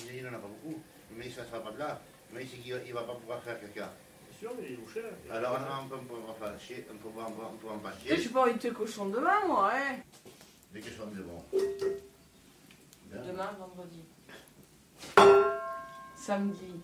Il 0.00 0.10
dit, 0.10 0.18
il 0.18 0.24
n'en 0.24 0.30
a 0.30 0.38
pas 0.38 0.48
beaucoup. 0.48 0.82
Mais 1.16 1.30
ça 1.30 1.42
ne 1.42 1.46
sera 1.46 1.62
pas 1.62 1.70
de 1.70 1.78
là. 1.78 2.00
Mais 2.32 2.42
il 2.42 2.48
sait 2.48 2.56
qu'il 2.56 2.74
ne 2.74 2.92
va 2.92 3.02
pas 3.02 3.14
pouvoir 3.14 3.42
faire 3.42 3.60
caca. 3.60 3.92
sûr, 4.38 4.52
mais 4.58 4.70
il 4.70 4.74
est 4.74 4.92
cher. 4.92 5.04
Alors 5.30 5.56
on 5.82 5.88
peut, 5.88 5.96
en 5.96 6.58
chier, 6.58 6.86
on 6.92 6.96
peut, 6.96 7.08
on 7.16 7.70
en 7.70 7.78
pas 7.78 7.92
Et 8.06 8.16
j'ai 8.16 8.28
pas 8.28 8.42
envie 8.42 8.54
de 8.54 8.58
te 8.58 8.68
cochon 8.68 9.06
demain, 9.06 9.46
moi, 9.46 9.68
ouais. 9.68 10.02
Dès 10.72 10.80
que 10.80 10.88
je 10.88 10.94
sois 10.94 11.06
de 11.06 11.22
bon. 11.22 11.44
Demain, 13.12 13.50
vendredi. 13.58 14.02
Samedi. 16.16 16.82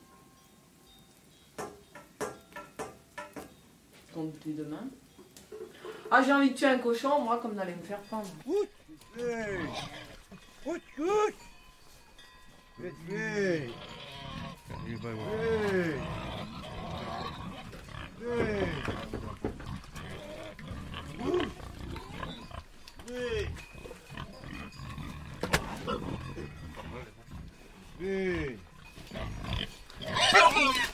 Donc 4.14 4.34
dès 4.44 4.52
demain. 4.52 4.88
Ah, 6.12 6.22
j'ai 6.22 6.32
envie 6.32 6.50
de 6.50 6.56
tuer 6.56 6.66
un 6.66 6.78
cochon, 6.78 7.20
moi, 7.20 7.38
comme 7.38 7.54
d'aller 7.54 7.74
me 7.74 7.82
faire 7.82 8.00
What's 10.62 10.85
good? 10.94 11.33
Good, 12.79 12.92
good. 13.09 13.73
Everybody 14.70 15.16
good. 15.16 16.01
Good. 18.20 18.68
Good. 21.18 21.51
Good. 23.07 23.49
Good. 27.99 28.59
Good. 30.40 30.89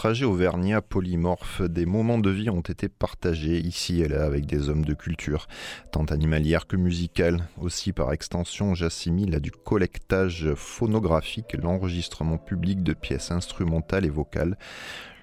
Trajet 0.00 0.24
auvergnat 0.24 0.80
polymorphe, 0.80 1.60
des 1.60 1.84
moments 1.84 2.16
de 2.16 2.30
vie 2.30 2.48
ont 2.48 2.62
été 2.62 2.88
partagés 2.88 3.58
ici 3.58 4.00
et 4.00 4.08
là 4.08 4.24
avec 4.24 4.46
des 4.46 4.70
hommes 4.70 4.86
de 4.86 4.94
culture, 4.94 5.46
tant 5.92 6.04
animalière 6.04 6.66
que 6.66 6.76
musicale. 6.76 7.46
Aussi, 7.60 7.92
par 7.92 8.10
extension, 8.10 8.74
j'assimile 8.74 9.34
à 9.34 9.40
du 9.40 9.50
collectage 9.50 10.54
phonographique 10.54 11.52
l'enregistrement 11.52 12.38
public 12.38 12.82
de 12.82 12.94
pièces 12.94 13.30
instrumentales 13.30 14.06
et 14.06 14.08
vocales 14.08 14.56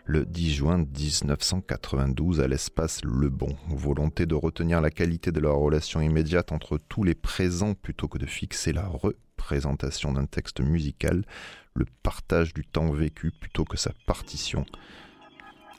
le 0.06 0.28
10 0.28 0.54
juin 0.54 0.78
1992 0.78 2.40
à 2.40 2.48
l'espace 2.48 3.04
Le 3.04 3.30
Bon. 3.30 3.56
Volonté 3.70 4.28
de 4.28 4.36
retenir 4.36 4.80
la 4.80 4.92
qualité 4.92 5.32
de 5.32 5.40
la 5.40 5.50
relation 5.50 6.02
immédiate 6.02 6.52
entre 6.52 6.78
tous 6.78 7.04
les 7.04 7.16
présents 7.16 7.74
plutôt 7.74 8.08
que 8.08 8.20
de 8.20 8.28
fixer 8.28 8.74
la 8.74 8.86
représentation 9.48 10.12
d'un 10.12 10.26
texte 10.26 10.60
musical, 10.60 11.24
le 11.74 11.86
partage 12.04 12.54
du 12.54 12.66
temps 12.66 12.92
vécu 12.92 13.32
plutôt 13.32 13.64
que 13.64 13.78
sa 13.78 13.92
partition. 14.06 14.66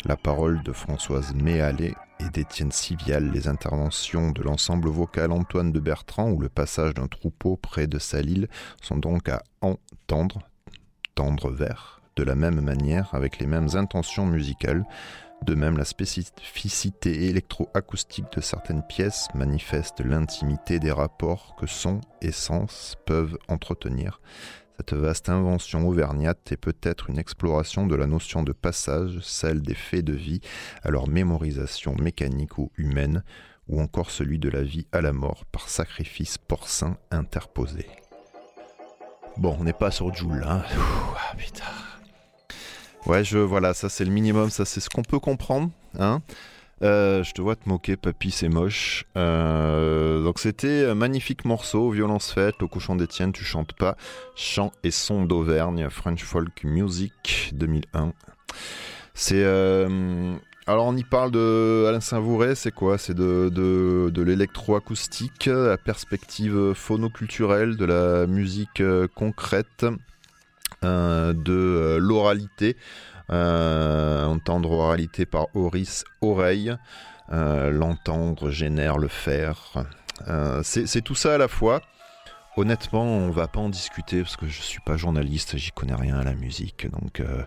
La 0.07 0.17
parole 0.17 0.63
de 0.63 0.73
Françoise 0.73 1.35
Méallet 1.35 1.95
et 2.19 2.31
d'Étienne 2.31 2.73
Sivial, 2.73 3.31
les 3.31 3.47
interventions 3.47 4.31
de 4.31 4.43
l'ensemble 4.43 4.89
vocal 4.89 5.33
Antoine 5.33 5.71
de 5.71 5.81
Bertrand 5.81 6.31
ou 6.31 6.41
le 6.41 6.49
passage 6.49 6.95
d'un 6.95 7.09
troupeau 7.09 7.59
près 7.59 7.87
de 7.87 7.99
Salil 7.99 8.49
sont 8.81 8.97
donc 8.97 9.29
à 9.29 9.43
entendre, 9.61 10.39
tendre 11.15 11.51
vers, 11.51 12.01
de 12.17 12.23
la 12.23 12.37
même 12.37 12.63
manière, 12.63 13.11
avec 13.13 13.39
les 13.39 13.47
mêmes 13.47 13.69
intentions 13.75 14.25
musicales, 14.25 14.87
De 15.43 15.55
même, 15.55 15.79
la 15.79 15.85
spécificité 15.85 17.29
électroacoustique 17.29 18.33
de 18.37 18.41
certaines 18.41 18.83
pièces 18.83 19.29
manifeste 19.35 20.01
l'intimité 20.01 20.79
des 20.79 20.93
rapports 20.93 21.55
que 21.59 21.67
son 21.67 22.01
et 22.21 22.33
sens 22.33 22.97
peuvent 23.07 23.39
entretenir. 23.49 24.21
Cette 24.79 24.95
vaste 24.95 25.29
invention 25.29 25.89
auvergnate 25.89 26.53
est 26.53 26.57
peut-être 26.57 27.11
une 27.11 27.19
exploration 27.19 27.87
de 27.87 27.97
la 27.97 28.07
notion 28.07 28.43
de 28.43 28.53
passage, 28.53 29.19
celle 29.23 29.61
des 29.63 29.75
faits 29.75 30.05
de 30.05 30.13
vie, 30.13 30.41
à 30.83 30.91
leur 30.91 31.09
mémorisation 31.09 31.95
mécanique 31.97 32.59
ou 32.59 32.71
humaine, 32.77 33.25
ou 33.69 33.81
encore 33.81 34.11
celui 34.11 34.39
de 34.39 34.49
la 34.49 34.63
vie 34.63 34.87
à 34.93 35.01
la 35.01 35.13
mort 35.13 35.45
par 35.47 35.69
sacrifice 35.69 36.39
porcin 36.39 36.97
interposé. 37.11 37.87
Bon, 39.37 39.57
on 39.59 39.65
n'est 39.65 39.73
pas 39.73 39.91
sur 39.91 40.15
Joule, 40.15 40.45
hein. 40.47 40.63
Ah. 40.77 41.98
Ouais, 43.09 43.25
je 43.25 43.39
voilà, 43.39 43.73
ça 43.73 43.89
c'est 43.89 44.05
le 44.05 44.11
minimum, 44.11 44.51
ça 44.51 44.67
c'est 44.67 44.81
ce 44.81 44.91
qu'on 44.91 45.03
peut 45.03 45.19
comprendre, 45.19 45.71
hein. 45.99 46.21
Euh, 46.83 47.25
je 47.25 47.33
te 47.33 47.41
vois 47.41 47.57
te 47.57 47.69
moquer, 47.69 47.97
papy, 47.97 48.31
c'est 48.31 48.51
moche. 48.51 49.07
Euh, 49.17 50.23
donc 50.23 50.39
c'était 50.39 50.85
un 50.85 50.95
magnifique 50.95 51.47
morceau, 51.47 51.91
violence 51.91 52.31
faite, 52.31 52.63
au 52.63 52.69
couchant 52.69 52.97
d'Étienne, 52.97 53.33
tu 53.33 53.45
chantes 53.45 53.73
pas, 53.73 53.97
chant 54.37 54.73
et 54.85 54.91
son 54.91 55.25
d'Auvergne, 55.25 55.89
French 55.89 56.23
Folk 56.23 56.63
Music 56.65 57.51
2001. 57.55 58.13
C'est 59.15 59.43
euh, 59.43 60.37
alors 60.67 60.85
on 60.87 60.95
y 60.95 61.03
parle 61.03 61.31
de 61.31 61.87
Alain 61.89 62.01
Saint-Vouret, 62.01 62.55
c'est 62.55 62.73
quoi? 62.73 62.99
C'est 62.99 63.15
de, 63.15 63.51
de, 63.53 64.11
de 64.11 64.23
l'électroacoustique, 64.23 65.47
la 65.47 65.79
perspective 65.79 66.75
phonoculturelle, 66.75 67.79
de 67.79 67.87
la 67.87 68.27
musique 68.27 68.83
concrète, 69.15 69.87
de 70.83 71.53
euh, 71.53 71.99
l'oralité, 71.99 72.77
euh, 73.31 74.25
entendre 74.25 74.71
oralité 74.71 75.27
par 75.27 75.49
Horis, 75.55 76.05
oreille, 76.21 76.75
euh, 77.33 77.71
l'entendre 77.71 78.51
génère 78.51 78.99
le 78.99 79.09
faire. 79.09 79.85
Euh, 80.29 80.63
c'est 80.63 81.03
tout 81.03 81.15
ça 81.15 81.35
à 81.35 81.39
la 81.39 81.49
fois. 81.49 81.83
Honnêtement, 82.57 83.05
on 83.05 83.31
va 83.31 83.47
pas 83.47 83.61
en 83.61 83.69
discuter 83.69 84.23
parce 84.23 84.37
que 84.37 84.49
je 84.49 84.61
suis 84.61 84.81
pas 84.81 84.97
journaliste, 84.97 85.57
j'y 85.57 85.71
connais 85.71 85.95
rien 85.95 86.19
à 86.19 86.25
la 86.25 86.35
musique, 86.35 86.91
donc 86.91 87.21
euh, 87.21 87.43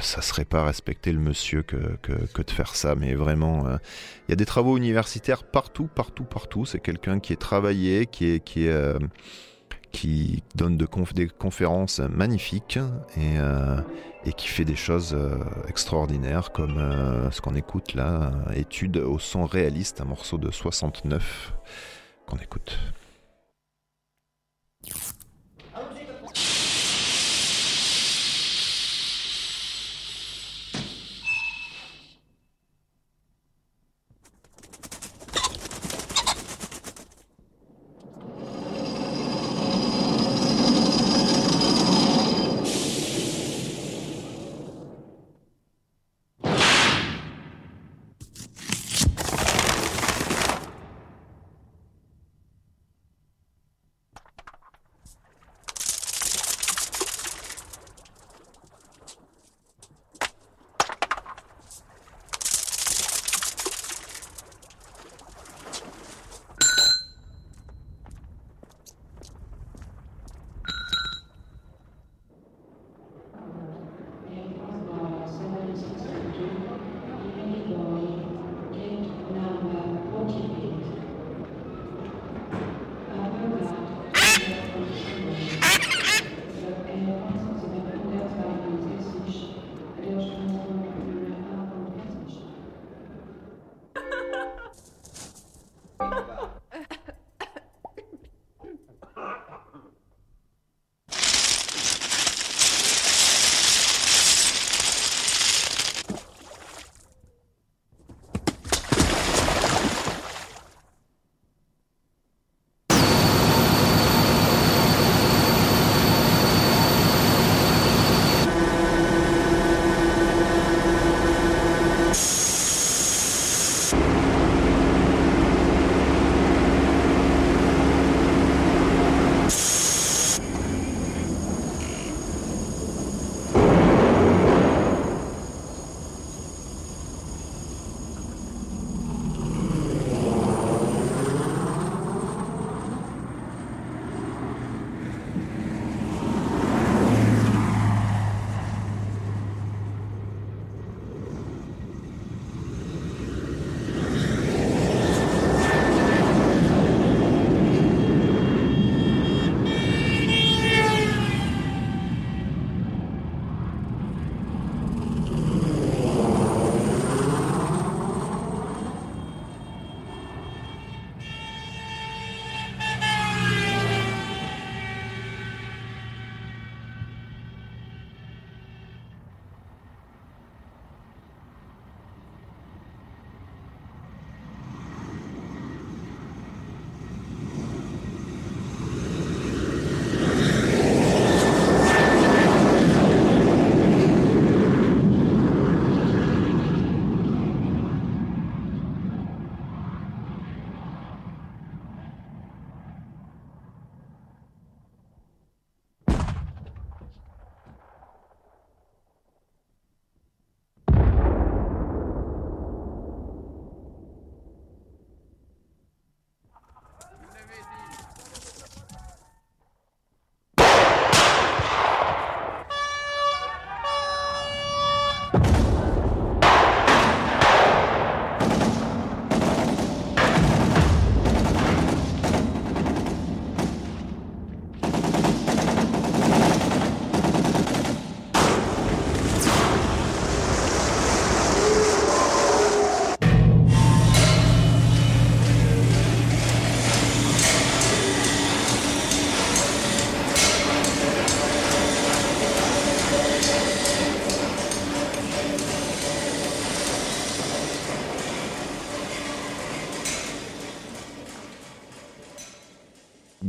ça 0.00 0.22
serait 0.22 0.44
pas 0.44 0.64
respecter 0.64 1.12
le 1.12 1.18
monsieur 1.18 1.62
que, 1.62 1.98
que, 2.02 2.42
de 2.42 2.50
faire 2.50 2.74
ça, 2.74 2.94
mais 2.94 3.14
vraiment, 3.14 3.66
euh, 3.66 3.76
il 4.26 4.30
y 4.30 4.34
a 4.34 4.36
des 4.36 4.46
travaux 4.46 4.76
universitaires 4.76 5.44
partout, 5.44 5.88
partout, 5.94 6.24
partout. 6.24 6.64
C'est 6.64 6.80
quelqu'un 6.80 7.20
qui 7.20 7.32
est 7.32 7.40
travaillé, 7.40 8.06
qui 8.06 8.30
est, 8.30 8.40
qui 8.40 8.66
est, 8.66 8.72
euh, 8.72 8.98
qui 9.92 10.42
donne 10.54 10.76
des 11.14 11.28
conférences 11.28 12.00
magnifiques 12.00 12.78
et, 13.16 13.38
euh, 13.38 13.80
et 14.24 14.32
qui 14.32 14.48
fait 14.48 14.64
des 14.64 14.76
choses 14.76 15.14
euh, 15.14 15.38
extraordinaires 15.68 16.50
comme 16.52 16.78
euh, 16.78 17.30
ce 17.30 17.40
qu'on 17.40 17.54
écoute 17.54 17.94
là, 17.94 18.32
étude 18.54 18.96
au 18.96 19.18
son 19.18 19.44
réaliste, 19.44 20.00
un 20.00 20.06
morceau 20.06 20.38
de 20.38 20.50
69 20.50 21.52
qu'on 22.26 22.38
écoute. 22.38 22.78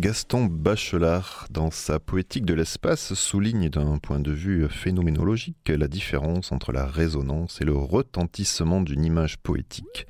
Gaston 0.03 0.47
Bachelard, 0.47 1.47
dans 1.49 1.71
sa 1.71 1.97
poétique 1.97 2.43
de 2.43 2.53
l'espace, 2.53 3.13
souligne 3.13 3.69
d'un 3.69 3.99
point 3.99 4.19
de 4.19 4.33
vue 4.33 4.67
phénoménologique 4.67 5.69
la 5.69 5.87
différence 5.87 6.51
entre 6.51 6.73
la 6.73 6.85
résonance 6.85 7.61
et 7.61 7.63
le 7.63 7.77
retentissement 7.77 8.81
d'une 8.81 9.05
image 9.05 9.37
poétique. 9.37 10.05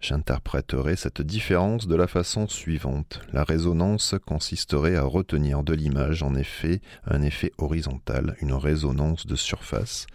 J'interpréterai 0.00 0.96
cette 0.96 1.22
différence 1.22 1.86
de 1.86 1.94
la 1.94 2.08
façon 2.08 2.48
suivante. 2.48 3.20
La 3.32 3.44
résonance 3.44 4.16
consisterait 4.26 4.96
à 4.96 5.04
retenir 5.04 5.62
de 5.62 5.74
l'image 5.74 6.24
en 6.24 6.34
effet 6.34 6.80
un 7.04 7.22
effet 7.22 7.52
horizontal, 7.58 8.34
une 8.40 8.54
résonance 8.54 9.24
de 9.24 9.36
surface, 9.36 10.08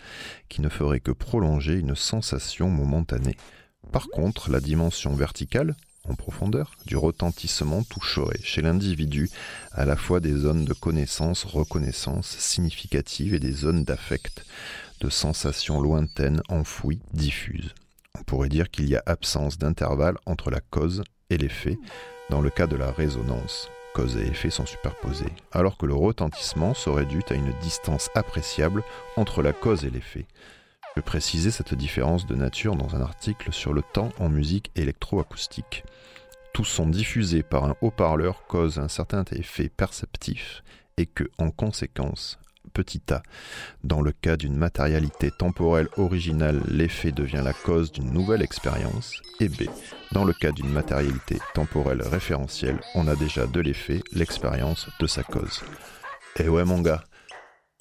qui 0.49 0.59
ne 0.59 0.67
ferait 0.67 0.99
que 0.99 1.11
prolonger 1.11 1.75
une 1.75 1.95
sensation 1.95 2.69
momentanée. 2.69 3.37
Par 3.93 4.09
contre, 4.09 4.51
la 4.51 4.59
dimension 4.59 5.15
verticale, 5.15 5.77
profondeur, 6.15 6.71
du 6.85 6.97
retentissement 6.97 7.83
toucherait 7.83 8.39
chez 8.43 8.61
l'individu 8.61 9.29
à 9.71 9.85
la 9.85 9.95
fois 9.95 10.19
des 10.19 10.33
zones 10.33 10.65
de 10.65 10.73
connaissance, 10.73 11.43
reconnaissance 11.43 12.37
significative 12.37 13.33
et 13.33 13.39
des 13.39 13.51
zones 13.51 13.83
d'affect, 13.83 14.45
de 15.01 15.09
sensations 15.09 15.81
lointaines, 15.81 16.41
enfouies, 16.49 17.01
diffuses. 17.13 17.73
On 18.19 18.23
pourrait 18.23 18.49
dire 18.49 18.71
qu'il 18.71 18.89
y 18.89 18.95
a 18.95 19.03
absence 19.05 19.57
d'intervalle 19.57 20.17
entre 20.25 20.49
la 20.49 20.61
cause 20.61 21.03
et 21.29 21.37
l'effet 21.37 21.77
dans 22.29 22.41
le 22.41 22.49
cas 22.49 22.67
de 22.67 22.75
la 22.75 22.91
résonance. 22.91 23.69
Cause 23.93 24.17
et 24.17 24.27
effet 24.27 24.49
sont 24.49 24.65
superposés, 24.65 25.31
alors 25.51 25.77
que 25.77 25.85
le 25.85 25.95
retentissement 25.95 26.73
se 26.73 26.89
réduit 26.89 27.23
à 27.29 27.33
une 27.33 27.53
distance 27.61 28.09
appréciable 28.15 28.83
entre 29.15 29.41
la 29.41 29.53
cause 29.53 29.85
et 29.85 29.89
l'effet. 29.89 30.27
Je 30.97 31.01
cette 31.51 31.75
différence 31.75 32.25
de 32.25 32.33
nature 32.33 32.75
dans 32.75 32.95
un 32.95 33.01
article 33.01 33.53
sur 33.53 33.71
le 33.71 33.83
temps 33.83 34.09
en 34.17 34.29
musique 34.29 34.71
électroacoustique. 34.75 35.83
Tous 36.53 36.63
sont 36.63 36.87
diffusés 36.87 37.43
par 37.43 37.65
un 37.65 37.75
haut-parleur 37.81 38.47
cause 38.47 38.79
un 38.79 38.87
certain 38.87 39.23
effet 39.31 39.69
perceptif 39.69 40.63
et 40.97 41.05
que, 41.05 41.25
en 41.37 41.51
conséquence, 41.51 42.39
petit 42.73 43.03
a. 43.11 43.21
Dans 43.83 44.01
le 44.01 44.11
cas 44.11 44.37
d'une 44.37 44.55
matérialité 44.55 45.29
temporelle 45.29 45.87
originale, 45.97 46.63
l'effet 46.67 47.11
devient 47.11 47.43
la 47.43 47.53
cause 47.53 47.91
d'une 47.91 48.11
nouvelle 48.11 48.41
expérience. 48.41 49.21
Et 49.39 49.49
B. 49.49 49.69
Dans 50.13 50.25
le 50.25 50.33
cas 50.33 50.51
d'une 50.51 50.71
matérialité 50.71 51.37
temporelle 51.53 52.01
référentielle, 52.01 52.79
on 52.95 53.07
a 53.07 53.15
déjà 53.15 53.45
de 53.45 53.59
l'effet 53.59 54.01
l'expérience 54.13 54.89
de 54.99 55.05
sa 55.05 55.21
cause. 55.21 55.61
Eh 56.37 56.49
ouais 56.49 56.65
mon 56.65 56.81
gars. 56.81 57.03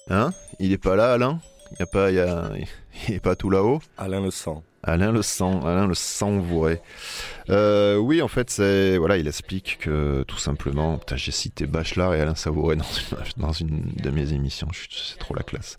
Hein? 0.07 0.33
Il 0.59 0.71
est 0.71 0.77
pas 0.77 0.95
là 0.95 1.13
Alain? 1.13 1.41
Il, 1.71 1.79
y 1.79 1.83
a 1.83 1.85
pas, 1.85 2.11
il, 2.11 2.19
a, 2.19 2.51
il 3.07 3.15
est 3.15 3.19
pas 3.19 3.35
tout 3.35 3.49
là-haut 3.49 3.81
Alain 3.97 4.21
le 4.21 4.31
sent. 4.31 4.57
Alain 4.83 5.11
le 5.11 5.21
sent, 5.21 5.59
Alain 5.63 5.87
le 5.87 5.93
savouré. 5.93 6.81
Euh, 7.49 7.97
oui, 7.97 8.21
en 8.21 8.27
fait, 8.27 8.49
c'est 8.49 8.97
voilà, 8.97 9.17
il 9.17 9.27
explique 9.27 9.79
que 9.81 10.23
tout 10.27 10.37
simplement, 10.37 10.97
putain, 10.97 11.17
j'ai 11.17 11.31
cité 11.31 11.65
Bachelard 11.65 12.13
et 12.13 12.21
Alain 12.21 12.35
Savouré 12.35 12.75
dans 12.75 12.83
une, 12.83 13.17
dans 13.37 13.51
une 13.51 13.83
de 14.01 14.09
mes 14.09 14.33
émissions. 14.33 14.69
C'est 14.89 15.17
trop 15.17 15.35
la 15.35 15.43
classe. 15.43 15.77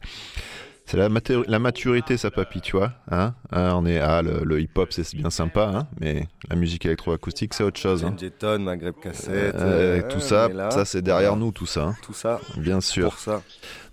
C'est 0.89 0.97
la, 0.97 1.11
la, 1.47 1.59
maturité, 1.59 2.17
ça 2.17 2.31
papy, 2.31 2.63
tu 2.63 2.75
vois. 2.75 2.95
Hein, 3.11 3.35
hein 3.53 3.75
on 3.75 3.85
est, 3.85 3.99
ah, 3.99 4.23
le, 4.23 4.43
le 4.43 4.59
hip-hop, 4.59 4.91
c'est 4.91 5.15
bien 5.15 5.29
sympa, 5.29 5.71
hein, 5.75 5.87
mais 6.01 6.27
la 6.49 6.57
musique 6.57 6.87
électroacoustique, 6.87 7.53
c'est 7.53 7.63
autre 7.63 7.79
chose. 7.79 8.07
Hein. 8.07 8.17
Jeton, 8.19 8.61
Maghreb 8.61 8.95
cassette, 8.95 9.55
euh, 9.57 10.01
euh, 10.01 10.09
tout 10.09 10.21
ça, 10.21 10.49
là, 10.49 10.71
ça 10.71 10.87
c'est 10.87 11.03
derrière 11.03 11.37
nous, 11.37 11.53
tout 11.53 11.67
ça. 11.67 11.89
Hein. 11.89 11.97
Tout 12.01 12.15
ça. 12.15 12.41
Bien 12.57 12.81
sûr. 12.81 13.11
Pour 13.11 13.19
ça. 13.19 13.43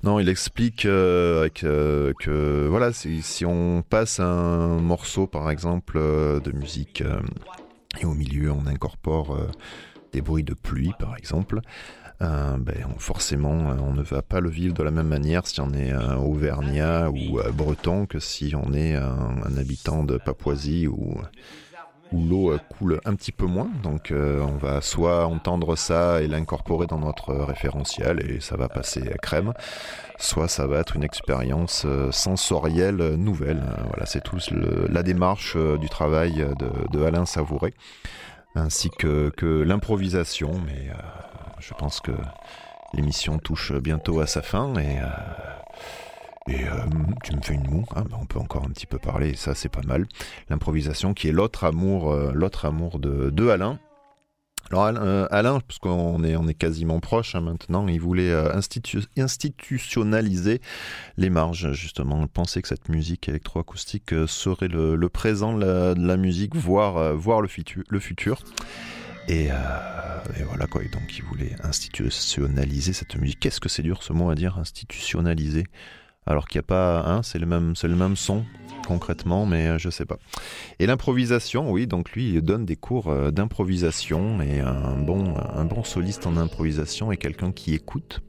Non, 0.03 0.19
il 0.19 0.29
explique 0.29 0.85
euh, 0.85 1.49
que, 1.49 2.13
que, 2.17 2.67
voilà, 2.69 2.93
si, 2.93 3.21
si, 3.21 3.45
on 3.45 3.81
passe 3.81 4.21
un 4.21 4.77
morceau, 4.77 5.27
par 5.27 5.51
exemple, 5.51 5.97
euh, 5.97 6.39
de 6.39 6.53
musique, 6.53 7.01
euh, 7.01 7.19
et 7.99 8.05
au 8.05 8.13
milieu 8.13 8.51
on 8.51 8.67
incorpore 8.67 9.37
des 10.13 10.21
bruits 10.21 10.43
de 10.43 10.53
pluie, 10.53 10.93
par 10.97 11.17
exemple, 11.17 11.59
euh, 12.21 12.57
ben, 12.57 12.75
forcément, 12.97 13.51
on 13.51 13.93
ne 13.93 14.01
va 14.01 14.21
pas 14.21 14.39
le 14.39 14.49
vivre 14.49 14.73
de 14.73 14.83
la 14.83 14.91
même 14.91 15.07
manière 15.07 15.47
si 15.47 15.59
on 15.61 15.73
est 15.73 15.91
un 15.91 16.17
Auvergnat 16.17 17.09
ou 17.09 17.39
euh, 17.39 17.51
breton 17.51 18.05
que 18.05 18.19
si 18.19 18.53
on 18.55 18.73
est 18.73 18.95
un, 18.95 19.35
un 19.43 19.57
habitant 19.57 20.03
de 20.03 20.17
Papouasie 20.17 20.87
ou 20.87 21.17
où 22.11 22.23
l'eau 22.23 22.57
coule 22.69 22.99
un 23.05 23.15
petit 23.15 23.31
peu 23.31 23.45
moins. 23.45 23.69
Donc 23.83 24.11
euh, 24.11 24.41
on 24.41 24.57
va 24.57 24.81
soit 24.81 25.25
entendre 25.25 25.75
ça 25.75 26.21
et 26.21 26.27
l'incorporer 26.27 26.87
dans 26.87 26.99
notre 26.99 27.33
référentiel 27.33 28.19
et 28.29 28.39
ça 28.39 28.55
va 28.57 28.69
passer 28.69 29.09
à 29.11 29.17
crème, 29.17 29.53
soit 30.17 30.47
ça 30.47 30.67
va 30.67 30.79
être 30.79 30.95
une 30.95 31.03
expérience 31.03 31.83
euh, 31.85 32.11
sensorielle 32.11 33.15
nouvelle. 33.15 33.63
Voilà, 33.89 34.05
c'est 34.05 34.21
tout 34.21 34.37
le, 34.51 34.87
la 34.89 35.03
démarche 35.03 35.53
euh, 35.55 35.77
du 35.77 35.89
travail 35.89 36.45
de, 36.59 36.97
de 36.97 37.03
Alain 37.03 37.25
Savouré, 37.25 37.73
ainsi 38.55 38.89
que, 38.89 39.29
que 39.35 39.63
l'improvisation. 39.63 40.51
Mais 40.65 40.89
euh, 40.89 40.93
je 41.67 41.73
pense 41.73 41.99
que 41.99 42.11
l'émission 42.93 43.39
touche 43.39 43.73
bientôt 43.73 44.19
à 44.19 44.27
sa 44.27 44.41
fin 44.41 44.75
et 44.75 44.99
et 46.47 46.63
euh, 46.63 46.85
tu 47.23 47.35
me 47.35 47.41
fais 47.41 47.55
une 47.55 47.67
moue, 47.67 47.85
hein, 47.95 48.03
on 48.21 48.27
peut 48.27 48.37
encore 48.37 48.63
un 48.63 48.69
petit 48.69 48.85
peu 48.85 48.99
parler, 48.99 49.35
ça 49.35 49.55
c'est 49.55 49.69
pas 49.69 49.81
mal. 49.81 50.05
L'improvisation 50.49 51.15
qui 51.15 51.27
est 51.27 51.31
l'autre 51.31 51.63
amour, 51.63 52.11
euh, 52.11 52.49
amour 52.61 52.99
de, 52.99 53.49
Alain. 53.49 53.79
Alors 54.69 54.85
Alain, 54.85 55.01
euh, 55.01 55.59
parce 55.67 55.79
qu'on 55.79 56.23
est, 56.23 56.53
quasiment 56.53 56.99
proche 56.99 57.33
hein, 57.33 57.41
maintenant, 57.41 57.87
il 57.87 57.99
voulait 57.99 58.31
institu 58.31 58.99
institutionnaliser 59.17 60.61
les 61.17 61.31
marges 61.31 61.71
justement. 61.71 62.21
Il 62.21 62.27
pensait 62.27 62.61
que 62.61 62.67
cette 62.67 62.89
musique 62.89 63.27
électroacoustique 63.27 64.13
serait 64.27 64.67
le, 64.67 65.09
présent 65.09 65.57
de 65.57 65.95
la, 65.95 66.17
musique, 66.17 66.55
voire, 66.55 67.15
le 67.41 67.47
futur. 67.47 68.37
Et, 69.27 69.45
et, 69.45 70.43
voilà 70.43 70.67
quoi, 70.67 70.83
et 70.83 70.87
donc 70.87 71.17
il 71.17 71.23
voulait 71.23 71.55
institutionnaliser 71.63 72.93
cette 72.93 73.15
musique. 73.15 73.39
Qu'est-ce 73.39 73.59
que 73.59 73.69
c'est 73.69 73.83
dur 73.83 74.03
ce 74.03 74.13
mot 74.13 74.29
à 74.29 74.35
dire, 74.35 74.57
institutionnaliser 74.57 75.65
alors 76.27 76.47
qu'il 76.47 76.57
n'y 76.59 76.63
a 76.65 76.67
pas 76.67 77.01
un, 77.01 77.17
hein, 77.17 77.23
c'est 77.23 77.37
le 77.37 77.45
même, 77.45 77.73
le 77.81 77.95
même 77.95 78.15
son 78.15 78.45
concrètement, 78.87 79.45
mais 79.45 79.67
euh, 79.67 79.77
je 79.77 79.89
sais 79.89 80.05
pas. 80.05 80.17
Et 80.79 80.85
l'improvisation, 80.85 81.71
oui, 81.71 81.87
donc 81.87 82.11
lui, 82.11 82.33
il 82.33 82.41
donne 82.41 82.65
des 82.65 82.75
cours 82.75 83.07
euh, 83.07 83.31
d'improvisation 83.31 84.41
et 84.41 84.59
un 84.59 84.97
bon, 84.97 85.35
un 85.37 85.65
bon 85.65 85.83
soliste 85.83 86.25
en 86.25 86.37
improvisation 86.37 87.11
est 87.11 87.17
quelqu'un 87.17 87.51
qui 87.51 87.73
écoute. 87.73 88.21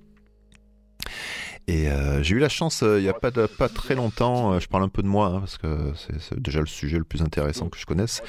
Et 1.68 1.88
euh, 1.88 2.22
j'ai 2.22 2.36
eu 2.36 2.38
la 2.38 2.48
chance, 2.48 2.82
il 2.82 3.02
n'y 3.02 3.08
a 3.08 3.14
pas, 3.14 3.30
très 3.68 3.96
longtemps, 3.96 4.60
je 4.60 4.68
parle 4.68 4.84
un 4.84 4.88
peu 4.88 5.02
de 5.02 5.08
moi, 5.08 5.26
hein, 5.26 5.40
parce 5.40 5.58
que 5.58 5.92
c'est 6.20 6.40
déjà 6.40 6.60
le 6.60 6.66
sujet 6.66 6.96
le 6.96 7.04
plus 7.04 7.22
intéressant 7.22 7.68
que 7.68 7.78
je 7.78 7.86
connaisse, 7.86 8.22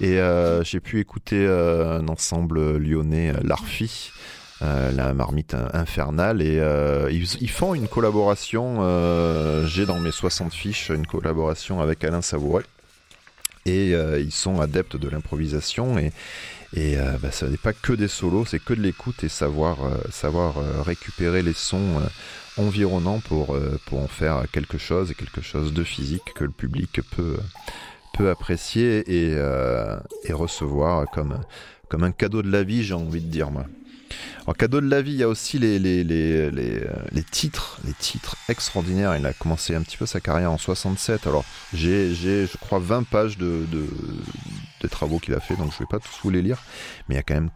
et 0.00 0.20
j'ai 0.62 0.80
pu 0.80 1.00
écouter 1.00 1.46
un 1.46 2.06
ensemble 2.06 2.76
lyonnais, 2.76 3.32
l'Arfi, 3.42 4.12
euh, 4.62 4.90
la 4.90 5.12
marmite 5.12 5.54
infernale. 5.74 6.40
Et 6.40 6.58
euh, 6.60 7.10
ils, 7.12 7.50
font 7.50 7.74
une 7.74 7.88
collaboration 7.88 8.78
euh, 8.80 9.66
j'ai 9.66 9.84
dans 9.84 10.00
mes 10.00 10.10
60 10.10 10.50
fiches 10.54 10.88
une 10.88 11.06
collaboration 11.06 11.82
avec 11.82 12.02
Alain 12.04 12.22
Savouret 12.22 12.62
et 13.66 13.94
euh, 13.94 14.18
ils 14.18 14.32
sont 14.32 14.60
adeptes 14.60 14.96
de 14.96 15.10
l'improvisation. 15.10 15.98
Et, 15.98 16.10
et 16.74 16.96
bah, 17.22 17.30
ça 17.30 17.48
n'est 17.48 17.56
pas 17.56 17.72
que 17.72 17.92
des 17.92 18.08
solos 18.08 18.44
c'est 18.46 18.58
que 18.58 18.74
de 18.74 18.80
l'écoute 18.80 19.22
et 19.24 19.28
savoir 19.28 19.78
savoir 20.10 20.54
récupérer 20.84 21.42
les 21.42 21.52
sons 21.52 22.02
environnants 22.56 23.20
pour 23.20 23.56
pour 23.86 24.00
en 24.00 24.08
faire 24.08 24.44
quelque 24.52 24.78
chose 24.78 25.10
et 25.10 25.14
quelque 25.14 25.40
chose 25.40 25.72
de 25.72 25.84
physique 25.84 26.34
que 26.34 26.44
le 26.44 26.50
public 26.50 27.00
peut 27.14 27.36
peut 28.14 28.30
apprécier 28.30 29.04
et, 29.06 29.36
et 30.24 30.32
recevoir 30.32 31.06
comme 31.12 31.38
comme 31.88 32.02
un 32.02 32.12
cadeau 32.12 32.42
de 32.42 32.50
la 32.50 32.62
vie 32.62 32.82
j'ai 32.82 32.94
envie 32.94 33.20
de 33.20 33.30
dire 33.30 33.50
moi 33.50 33.66
en 34.46 34.52
cadeau 34.52 34.80
de 34.80 34.88
la 34.88 35.02
vie, 35.02 35.12
il 35.12 35.18
y 35.18 35.22
a 35.24 35.28
aussi 35.28 35.58
les, 35.58 35.78
les, 35.78 36.04
les, 36.04 36.50
les, 36.50 36.80
les 37.10 37.22
titres, 37.24 37.78
les 37.84 37.92
titres 37.92 38.36
extraordinaires. 38.48 39.16
Il 39.16 39.26
a 39.26 39.32
commencé 39.32 39.74
un 39.74 39.82
petit 39.82 39.96
peu 39.96 40.06
sa 40.06 40.20
carrière 40.20 40.52
en 40.52 40.58
67. 40.58 41.26
Alors, 41.26 41.44
j'ai, 41.74 42.14
je 42.14 42.56
crois, 42.58 42.78
20 42.78 43.02
pages 43.04 43.38
de, 43.38 43.64
de, 43.72 43.86
de 44.80 44.88
travaux 44.88 45.18
qu'il 45.18 45.34
a 45.34 45.40
fait, 45.40 45.56
donc 45.56 45.72
je 45.72 45.78
vais 45.78 45.86
pas 45.88 45.98
tous 45.98 46.20
vous 46.22 46.30
les 46.30 46.42
lire. 46.42 46.62
Mais 47.08 47.14
il 47.14 47.18
y 47.18 47.20
a 47.20 47.22
quand 47.22 47.34
même 47.34 47.50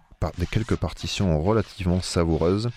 quelques 0.51 0.77
partitions 0.77 1.43
relativement 1.43 2.01
savoureuses. 2.01 2.71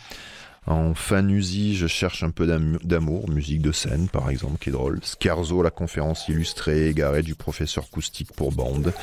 En 0.66 0.94
fanusie, 0.94 1.76
je 1.76 1.88
cherche 1.88 2.24
un 2.24 2.30
peu 2.30 2.48
d'amour, 2.84 3.30
musique 3.30 3.62
de 3.62 3.74
scène 3.74 4.08
par 4.08 4.30
exemple, 4.30 4.58
qui 4.60 4.70
est 4.70 4.72
drôle. 4.72 5.00
Scarzo, 5.04 5.62
la 5.62 5.72
conférence 5.72 6.30
illustrée, 6.30 6.88
égarée 6.88 7.22
du 7.22 7.36
professeur 7.36 7.84
acoustique 7.84 8.32
pour 8.32 8.54
bande. 8.54 8.94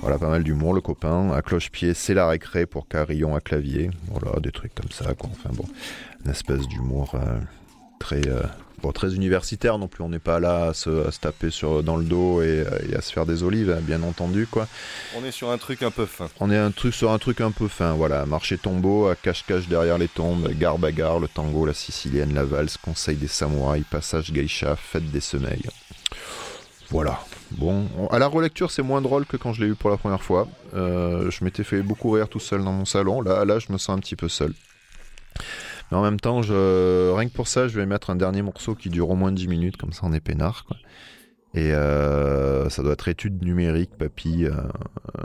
Voilà, 0.00 0.18
pas 0.18 0.28
mal 0.28 0.42
d'humour, 0.42 0.74
le 0.74 0.80
copain. 0.80 1.30
À 1.30 1.42
cloche-pied, 1.42 1.94
c'est 1.94 2.14
la 2.14 2.26
récré 2.26 2.66
pour 2.66 2.88
carillon 2.88 3.36
à 3.36 3.40
clavier. 3.40 3.90
Voilà, 4.08 4.40
des 4.40 4.50
trucs 4.50 4.74
comme 4.74 4.90
ça, 4.90 5.14
quoi. 5.14 5.30
Enfin 5.32 5.50
bon, 5.52 5.66
une 6.24 6.30
espèce 6.32 6.66
d'humour 6.66 7.12
euh, 7.14 7.38
très, 8.00 8.26
euh, 8.26 8.42
bon, 8.82 8.92
très 8.92 9.14
universitaire 9.14 9.78
non 9.78 9.88
plus. 9.88 10.02
On 10.04 10.08
n'est 10.08 10.18
pas 10.18 10.40
là 10.40 10.66
à 10.66 10.74
se, 10.74 11.06
à 11.06 11.10
se, 11.10 11.20
taper 11.20 11.50
sur, 11.50 11.82
dans 11.82 11.96
le 11.96 12.04
dos 12.04 12.42
et, 12.42 12.64
et, 12.88 12.94
à 12.96 13.00
se 13.00 13.12
faire 13.12 13.26
des 13.26 13.42
olives, 13.42 13.76
bien 13.82 14.02
entendu, 14.02 14.46
quoi. 14.46 14.68
On 15.16 15.24
est 15.24 15.30
sur 15.30 15.50
un 15.50 15.58
truc 15.58 15.82
un 15.82 15.90
peu 15.90 16.06
fin. 16.06 16.28
On 16.40 16.50
est 16.50 16.58
un 16.58 16.70
truc 16.70 16.94
sur 16.94 17.10
un 17.12 17.18
truc 17.18 17.40
un 17.40 17.50
peu 17.50 17.68
fin, 17.68 17.92
voilà. 17.94 18.26
Marché 18.26 18.58
tombeau, 18.58 19.08
à 19.08 19.16
cache-cache 19.16 19.68
derrière 19.68 19.98
les 19.98 20.08
tombes, 20.08 20.48
gare 20.52 20.78
bagarre, 20.78 21.18
le 21.18 21.28
tango, 21.28 21.66
la 21.66 21.74
sicilienne, 21.74 22.34
la 22.34 22.44
valse, 22.44 22.76
conseil 22.76 23.16
des 23.16 23.28
samouraïs, 23.28 23.84
passage 23.90 24.32
geisha, 24.32 24.76
fête 24.76 25.10
des 25.10 25.20
sommeils. 25.20 25.66
Voilà. 26.90 27.20
Bon, 27.52 27.86
on- 27.98 28.06
à 28.08 28.18
la 28.18 28.26
relecture, 28.26 28.70
c'est 28.70 28.82
moins 28.82 29.00
drôle 29.00 29.24
que 29.26 29.36
quand 29.36 29.52
je 29.52 29.62
l'ai 29.62 29.70
eu 29.70 29.74
pour 29.74 29.90
la 29.90 29.96
première 29.96 30.22
fois. 30.22 30.48
Euh, 30.74 31.30
je 31.30 31.44
m'étais 31.44 31.64
fait 31.64 31.82
beaucoup 31.82 32.10
rire 32.10 32.28
tout 32.28 32.40
seul 32.40 32.62
dans 32.62 32.72
mon 32.72 32.84
salon. 32.84 33.20
Là, 33.22 33.44
là, 33.44 33.58
je 33.58 33.72
me 33.72 33.78
sens 33.78 33.96
un 33.96 34.00
petit 34.00 34.16
peu 34.16 34.28
seul. 34.28 34.52
Mais 35.90 35.96
en 35.96 36.02
même 36.02 36.18
temps, 36.18 36.40
rien 36.40 37.28
que 37.28 37.34
pour 37.34 37.48
ça, 37.48 37.68
je 37.68 37.78
vais 37.78 37.86
mettre 37.86 38.10
un 38.10 38.16
dernier 38.16 38.42
morceau 38.42 38.74
qui 38.74 38.90
dure 38.90 39.10
au 39.10 39.14
moins 39.14 39.32
10 39.32 39.48
minutes, 39.48 39.76
comme 39.76 39.92
ça 39.92 40.02
on 40.04 40.12
est 40.12 40.20
peinard. 40.20 40.66
Et 41.56 41.72
euh, 41.72 42.68
ça 42.68 42.82
doit 42.82 42.92
être 42.92 43.08
étude 43.08 43.42
numérique, 43.42 43.96
papy, 43.96 44.44
euh, 44.44 44.50
euh, 44.50 45.24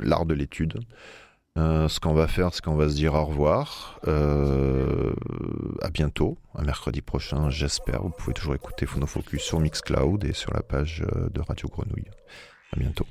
l'art 0.00 0.26
de 0.26 0.34
l'étude. 0.34 0.78
Ce 1.56 2.00
qu'on 2.00 2.12
va 2.12 2.26
faire, 2.26 2.52
c'est 2.52 2.62
qu'on 2.62 2.76
va 2.76 2.90
se 2.90 2.94
dire 2.94 3.14
au 3.14 3.24
revoir. 3.24 3.98
À 4.04 5.88
bientôt, 5.90 6.36
à 6.54 6.62
mercredi 6.62 7.00
prochain, 7.00 7.48
j'espère. 7.48 8.02
Vous 8.02 8.10
pouvez 8.10 8.34
toujours 8.34 8.54
écouter 8.54 8.84
Phonofocus 8.84 9.42
sur 9.42 9.60
Mixcloud 9.60 10.22
et 10.24 10.34
sur 10.34 10.52
la 10.52 10.62
page 10.62 11.02
de 11.32 11.40
Radio 11.40 11.68
Grenouille. 11.70 12.10
À 12.74 12.78
bientôt. 12.78 13.06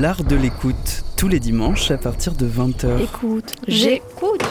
L'art 0.00 0.24
de 0.24 0.34
l'écoute, 0.34 1.04
tous 1.18 1.28
les 1.28 1.40
dimanches 1.40 1.90
à 1.90 1.98
partir 1.98 2.32
de 2.32 2.48
20h. 2.48 3.02
Écoute, 3.02 3.52
J'écoute. 3.68 4.42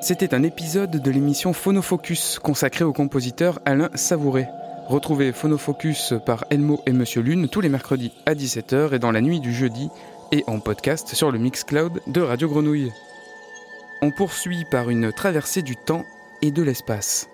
C'était 0.00 0.34
un 0.34 0.42
épisode 0.42 0.92
de 0.92 1.10
l'émission 1.10 1.52
Phonofocus 1.52 2.38
consacré 2.38 2.82
au 2.82 2.94
compositeur 2.94 3.60
Alain 3.66 3.90
Savouret. 3.94 4.48
Retrouvez 4.86 5.32
Phonofocus 5.32 6.14
par 6.24 6.46
Elmo 6.48 6.80
et 6.86 6.92
Monsieur 6.92 7.20
Lune 7.20 7.48
tous 7.48 7.60
les 7.60 7.68
mercredis 7.68 8.12
à 8.24 8.32
17h 8.32 8.94
et 8.94 8.98
dans 8.98 9.12
la 9.12 9.20
nuit 9.20 9.40
du 9.40 9.52
jeudi 9.52 9.90
et 10.32 10.44
en 10.46 10.60
podcast 10.60 11.14
sur 11.14 11.30
le 11.30 11.38
Mixcloud 11.38 12.00
de 12.06 12.20
Radio 12.22 12.48
Grenouille. 12.48 12.90
On 14.00 14.12
poursuit 14.12 14.64
par 14.70 14.88
une 14.88 15.12
traversée 15.12 15.60
du 15.60 15.76
temps 15.76 16.06
et 16.42 16.50
de 16.50 16.62
l'espace. 16.62 17.28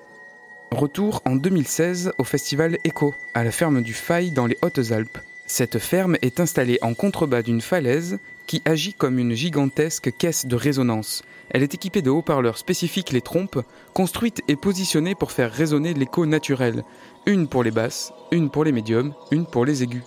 Retour 0.71 1.21
en 1.25 1.37
2016 1.37 2.13
au 2.19 2.25
festival 2.25 2.79
Echo, 2.85 3.15
à 3.35 3.45
la 3.45 3.51
ferme 3.51 3.83
du 3.83 3.93
Faille 3.93 4.31
dans 4.31 4.47
les 4.47 4.57
Hautes-Alpes. 4.63 5.19
Cette 5.47 5.79
ferme 5.79 6.17
est 6.23 6.41
installée 6.41 6.79
en 6.81 6.95
contrebas 6.95 7.43
d'une 7.43 7.61
falaise 7.61 8.19
qui 8.47 8.63
agit 8.65 8.95
comme 8.95 9.19
une 9.19 9.35
gigantesque 9.35 10.17
caisse 10.17 10.47
de 10.47 10.57
résonance. 10.57 11.23
Elle 11.51 11.63
est 11.63 11.75
équipée 11.75 12.01
de 12.01 12.11
haut-parleurs 12.11 12.57
spécifiques 12.57 13.13
les 13.13 13.21
trompes, 13.21 13.63
construites 13.93 14.43
et 14.49 14.57
positionnées 14.57 15.15
pour 15.15 15.33
faire 15.33 15.53
résonner 15.53 15.93
l'écho 15.93 16.25
naturel. 16.25 16.85
Une 17.27 17.49
pour 17.49 17.63
les 17.63 17.71
basses, 17.71 18.13
une 18.31 18.49
pour 18.49 18.65
les 18.65 18.73
médiums, 18.73 19.13
une 19.31 19.45
pour 19.45 19.67
les 19.67 19.83
aigus. 19.83 20.05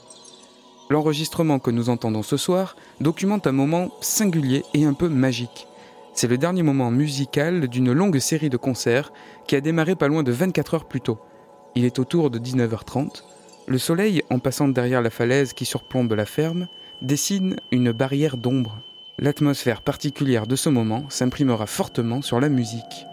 L'enregistrement 0.90 1.60
que 1.60 1.72
nous 1.72 1.90
entendons 1.90 2.24
ce 2.24 2.38
soir 2.38 2.76
documente 3.00 3.48
un 3.48 3.52
moment 3.52 3.92
singulier 4.02 4.64
et 4.74 4.86
un 4.86 4.94
peu 4.94 5.10
magique. 5.10 5.68
C'est 6.16 6.30
le 6.30 6.38
dernier 6.38 6.64
moment 6.64 6.92
musical 6.92 7.68
d'une 7.68 7.92
longue 7.92 8.20
série 8.20 8.50
de 8.50 8.56
concerts 8.56 9.12
qui 9.48 9.58
a 9.58 9.62
démarré 9.62 9.96
pas 9.96 10.08
loin 10.08 10.24
de 10.24 10.32
24 10.32 10.74
heures 10.74 10.88
plus 10.88 11.02
tôt. 11.02 11.20
Il 11.76 11.84
est 11.84 12.00
autour 12.00 12.30
de 12.30 12.40
19h30. 12.40 13.24
Le 13.68 13.78
soleil, 13.78 14.24
en 14.30 14.40
passant 14.40 14.70
derrière 14.70 15.02
la 15.02 15.10
falaise 15.10 15.52
qui 15.52 15.66
surplombe 15.66 16.14
la 16.14 16.26
ferme, 16.26 16.68
dessine 17.02 17.58
une 17.74 17.92
barrière 17.92 18.38
d'ombre. 18.38 18.78
L'atmosphère 19.20 19.82
particulière 19.82 20.48
de 20.48 20.56
ce 20.56 20.70
moment 20.70 21.04
s'imprimera 21.10 21.66
fortement 21.66 22.22
sur 22.22 22.40
la 22.40 22.48
musique. 22.48 23.06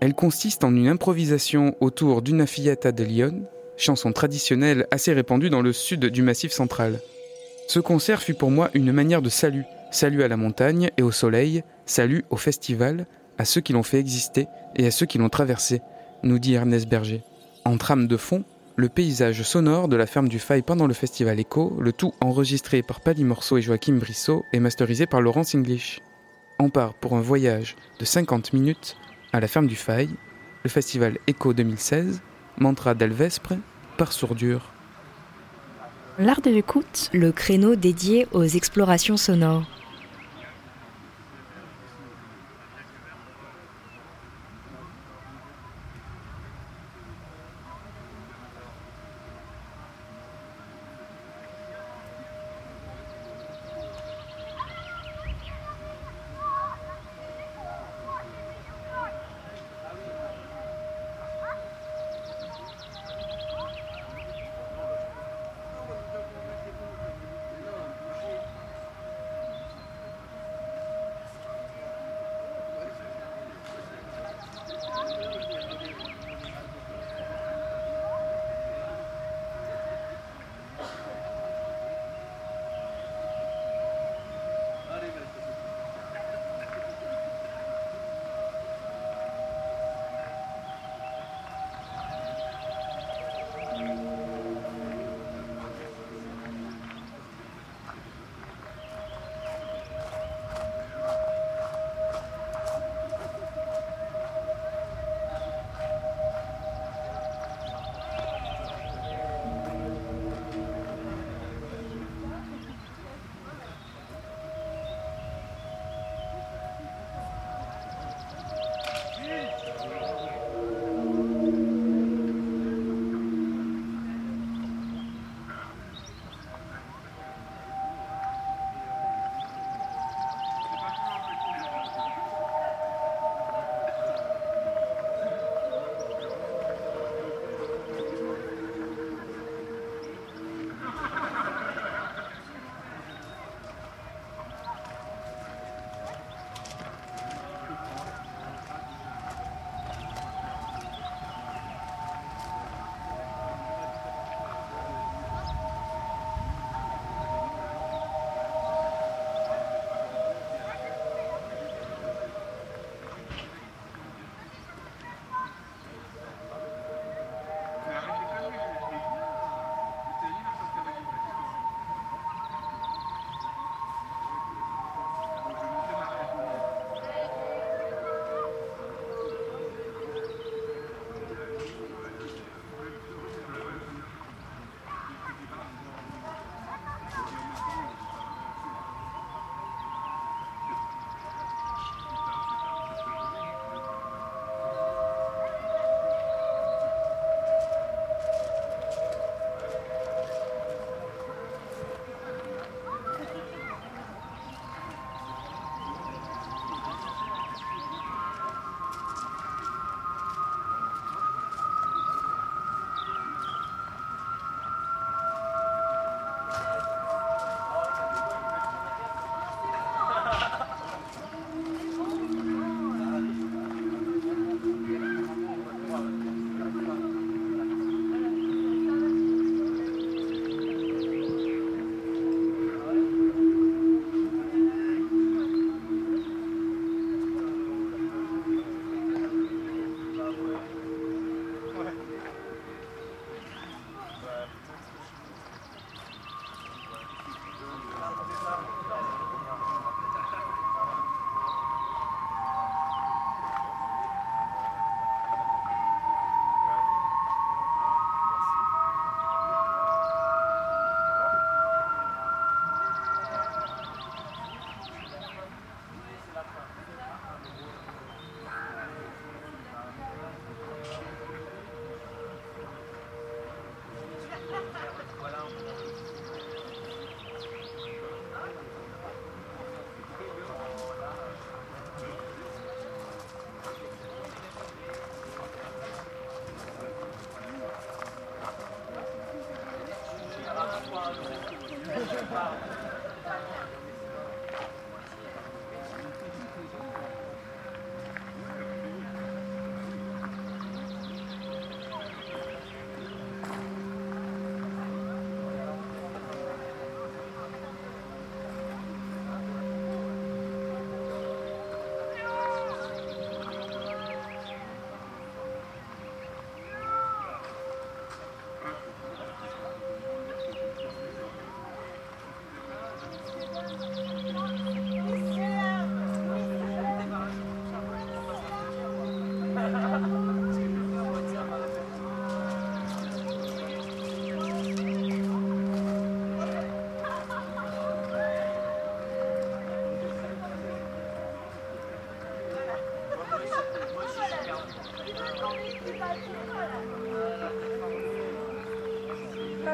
Elle 0.00 0.14
consiste 0.14 0.64
en 0.64 0.74
une 0.74 0.88
improvisation 0.88 1.76
autour 1.80 2.22
d'une 2.22 2.40
Affiata 2.40 2.90
de 2.90 3.04
Lyon, 3.04 3.42
chanson 3.76 4.12
traditionnelle 4.12 4.88
assez 4.90 5.12
répandue 5.12 5.50
dans 5.50 5.62
le 5.62 5.72
sud 5.72 6.06
du 6.06 6.22
Massif 6.22 6.50
central. 6.50 6.98
Ce 7.68 7.78
concert 7.78 8.20
fut 8.20 8.34
pour 8.34 8.50
moi 8.50 8.70
une 8.74 8.90
manière 8.90 9.22
de 9.22 9.28
salut, 9.28 9.64
salut 9.90 10.22
à 10.22 10.28
la 10.28 10.36
montagne 10.36 10.90
et 10.96 11.02
au 11.02 11.10
soleil, 11.10 11.62
salut 11.86 12.24
au 12.30 12.36
festival, 12.36 13.06
à 13.38 13.44
ceux 13.44 13.60
qui 13.60 13.72
l'ont 13.72 13.82
fait 13.82 13.98
exister 13.98 14.46
et 14.76 14.86
à 14.86 14.90
ceux 14.90 15.06
qui 15.06 15.18
l'ont 15.18 15.28
traversé, 15.28 15.80
nous 16.22 16.38
dit 16.38 16.54
Ernest 16.54 16.88
Berger. 16.88 17.22
En 17.64 17.76
trame 17.76 18.06
de 18.06 18.16
fond, 18.16 18.44
le 18.76 18.88
paysage 18.88 19.42
sonore 19.42 19.88
de 19.88 19.96
la 19.96 20.06
ferme 20.06 20.28
du 20.28 20.38
Faille 20.38 20.62
pendant 20.62 20.86
le 20.86 20.94
festival 20.94 21.40
Echo, 21.40 21.76
le 21.80 21.92
tout 21.92 22.12
enregistré 22.20 22.82
par 22.82 23.00
Pali 23.00 23.24
Morceau 23.24 23.58
et 23.58 23.62
Joachim 23.62 23.94
Brissot 23.94 24.44
et 24.52 24.60
masterisé 24.60 25.06
par 25.06 25.20
Laurence 25.20 25.54
English. 25.54 26.00
On 26.58 26.70
part 26.70 26.94
pour 26.94 27.14
un 27.14 27.20
voyage 27.20 27.76
de 27.98 28.04
50 28.04 28.52
minutes 28.52 28.96
à 29.32 29.40
la 29.40 29.48
ferme 29.48 29.66
du 29.66 29.76
Faille, 29.76 30.14
le 30.64 30.70
festival 30.70 31.18
Echo 31.26 31.52
2016, 31.52 32.20
Mantra 32.58 32.94
del 32.94 33.12
Vespre, 33.12 33.54
par 33.96 34.12
sourdure. 34.12 34.72
L'art 36.20 36.40
de 36.40 36.50
l'écoute, 36.50 37.10
Le 37.12 37.30
créneau 37.30 37.76
dédié 37.76 38.26
aux 38.32 38.42
explorations 38.42 39.16
sonores. 39.16 39.68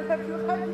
الخمس 0.04 0.30
والخمس 0.30 0.73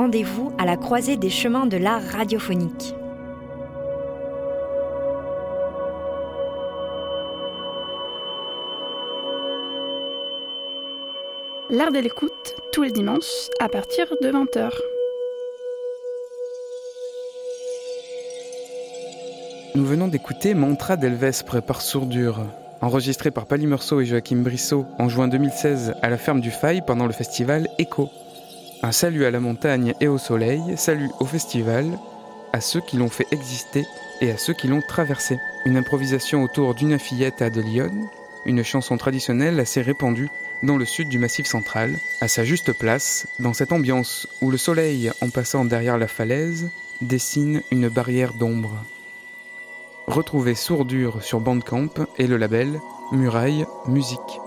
rendez-vous 0.00 0.50
à 0.56 0.64
la 0.64 0.78
croisée 0.78 1.18
des 1.18 1.28
chemins 1.28 1.66
de 1.66 1.76
l'art 1.76 2.02
radiophonique. 2.02 2.94
L'art 11.68 11.92
de 11.92 11.98
l'écoute, 11.98 12.56
tous 12.72 12.82
les 12.82 12.92
dimanches, 12.92 13.50
à 13.60 13.68
partir 13.68 14.06
de 14.22 14.30
20h. 14.30 14.70
Nous 19.74 19.84
venons 19.84 20.08
d'écouter 20.08 20.54
Mantra 20.54 20.96
d'Elvespre 20.96 21.60
par 21.60 21.82
Sourdure, 21.82 22.46
enregistré 22.80 23.30
par 23.30 23.44
Pali 23.44 23.66
Meursault 23.66 24.00
et 24.00 24.06
Joachim 24.06 24.36
Brissot 24.36 24.86
en 24.98 25.10
juin 25.10 25.28
2016 25.28 25.92
à 26.00 26.08
la 26.08 26.16
ferme 26.16 26.40
du 26.40 26.50
Faille 26.50 26.80
pendant 26.86 27.06
le 27.06 27.12
festival 27.12 27.68
Echo. 27.78 28.08
Un 28.82 28.92
salut 28.92 29.26
à 29.26 29.30
la 29.30 29.40
montagne 29.40 29.92
et 30.00 30.08
au 30.08 30.16
soleil, 30.16 30.62
salut 30.76 31.10
au 31.20 31.26
festival, 31.26 31.98
à 32.54 32.62
ceux 32.62 32.80
qui 32.80 32.96
l'ont 32.96 33.10
fait 33.10 33.26
exister 33.30 33.84
et 34.22 34.30
à 34.30 34.38
ceux 34.38 34.54
qui 34.54 34.68
l'ont 34.68 34.80
traversé. 34.80 35.38
Une 35.66 35.76
improvisation 35.76 36.42
autour 36.42 36.74
d'une 36.74 36.98
fillette 36.98 37.42
à 37.42 37.50
de 37.50 37.60
Lyon, 37.60 38.08
une 38.46 38.64
chanson 38.64 38.96
traditionnelle 38.96 39.60
assez 39.60 39.82
répandue 39.82 40.30
dans 40.62 40.78
le 40.78 40.86
sud 40.86 41.10
du 41.10 41.18
Massif 41.18 41.46
central, 41.46 41.98
à 42.22 42.28
sa 42.28 42.42
juste 42.42 42.72
place, 42.72 43.26
dans 43.38 43.52
cette 43.52 43.72
ambiance 43.72 44.26
où 44.40 44.50
le 44.50 44.56
soleil, 44.56 45.10
en 45.20 45.28
passant 45.28 45.66
derrière 45.66 45.98
la 45.98 46.08
falaise, 46.08 46.70
dessine 47.02 47.60
une 47.70 47.90
barrière 47.90 48.32
d'ombre. 48.32 48.82
Retrouvez 50.06 50.54
Sourdure 50.54 51.22
sur 51.22 51.40
Bandcamp 51.40 52.06
et 52.16 52.26
le 52.26 52.38
label 52.38 52.80
Muraille 53.12 53.66
Musique. 53.86 54.40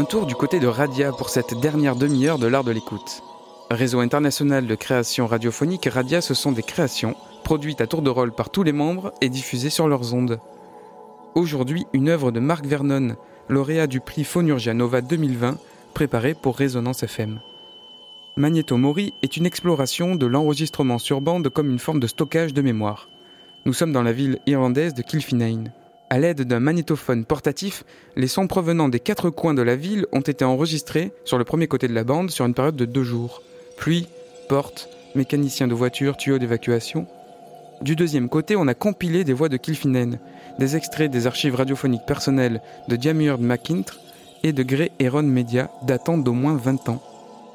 Un 0.00 0.04
tour 0.04 0.24
du 0.24 0.34
côté 0.34 0.60
de 0.60 0.66
Radia 0.66 1.12
pour 1.12 1.28
cette 1.28 1.60
dernière 1.60 1.94
demi-heure 1.94 2.38
de 2.38 2.46
l'art 2.46 2.64
de 2.64 2.70
l'écoute. 2.70 3.22
Réseau 3.70 4.00
international 4.00 4.66
de 4.66 4.74
création 4.74 5.26
radiophonique, 5.26 5.84
Radia, 5.92 6.22
ce 6.22 6.32
sont 6.32 6.52
des 6.52 6.62
créations 6.62 7.16
produites 7.44 7.82
à 7.82 7.86
tour 7.86 8.00
de 8.00 8.08
rôle 8.08 8.32
par 8.32 8.48
tous 8.48 8.62
les 8.62 8.72
membres 8.72 9.12
et 9.20 9.28
diffusées 9.28 9.68
sur 9.68 9.88
leurs 9.88 10.14
ondes. 10.14 10.40
Aujourd'hui, 11.34 11.84
une 11.92 12.08
œuvre 12.08 12.30
de 12.30 12.40
Marc 12.40 12.64
Vernon, 12.64 13.14
lauréat 13.50 13.86
du 13.86 14.00
prix 14.00 14.24
Phonurgia 14.24 14.72
Nova 14.72 15.02
2020, 15.02 15.58
préparée 15.92 16.32
pour 16.32 16.56
Résonance 16.56 17.02
FM. 17.02 17.38
Magneto 18.36 18.78
Mori 18.78 19.12
est 19.20 19.36
une 19.36 19.44
exploration 19.44 20.14
de 20.14 20.24
l'enregistrement 20.24 20.96
sur 20.96 21.20
bande 21.20 21.50
comme 21.50 21.68
une 21.68 21.78
forme 21.78 22.00
de 22.00 22.06
stockage 22.06 22.54
de 22.54 22.62
mémoire. 22.62 23.10
Nous 23.66 23.74
sommes 23.74 23.92
dans 23.92 24.02
la 24.02 24.14
ville 24.14 24.38
irlandaise 24.46 24.94
de 24.94 25.02
Kilfinane. 25.02 25.74
À 26.12 26.18
l'aide 26.18 26.42
d'un 26.42 26.58
magnétophone 26.58 27.24
portatif, 27.24 27.84
les 28.16 28.26
sons 28.26 28.48
provenant 28.48 28.88
des 28.88 28.98
quatre 28.98 29.30
coins 29.30 29.54
de 29.54 29.62
la 29.62 29.76
ville 29.76 30.06
ont 30.10 30.20
été 30.20 30.44
enregistrés 30.44 31.12
sur 31.24 31.38
le 31.38 31.44
premier 31.44 31.68
côté 31.68 31.86
de 31.86 31.94
la 31.94 32.02
bande 32.02 32.32
sur 32.32 32.44
une 32.44 32.54
période 32.54 32.74
de 32.74 32.84
deux 32.84 33.04
jours. 33.04 33.42
Pluie, 33.76 34.08
porte, 34.48 34.88
mécanicien 35.14 35.68
de 35.68 35.74
voiture, 35.74 36.16
tuyaux 36.16 36.38
d'évacuation. 36.38 37.06
Du 37.80 37.94
deuxième 37.94 38.28
côté, 38.28 38.56
on 38.56 38.66
a 38.66 38.74
compilé 38.74 39.22
des 39.22 39.32
voix 39.32 39.48
de 39.48 39.56
Kilfinen, 39.56 40.18
des 40.58 40.74
extraits 40.74 41.12
des 41.12 41.28
archives 41.28 41.54
radiophoniques 41.54 42.06
personnelles 42.06 42.60
de 42.88 42.96
Diamur 42.96 43.38
McIntyre 43.38 44.00
et 44.42 44.52
de 44.52 44.64
Grey 44.64 44.90
Heron 44.98 45.22
Media 45.22 45.70
datant 45.84 46.18
d'au 46.18 46.32
moins 46.32 46.56
20 46.56 46.88
ans. 46.88 47.00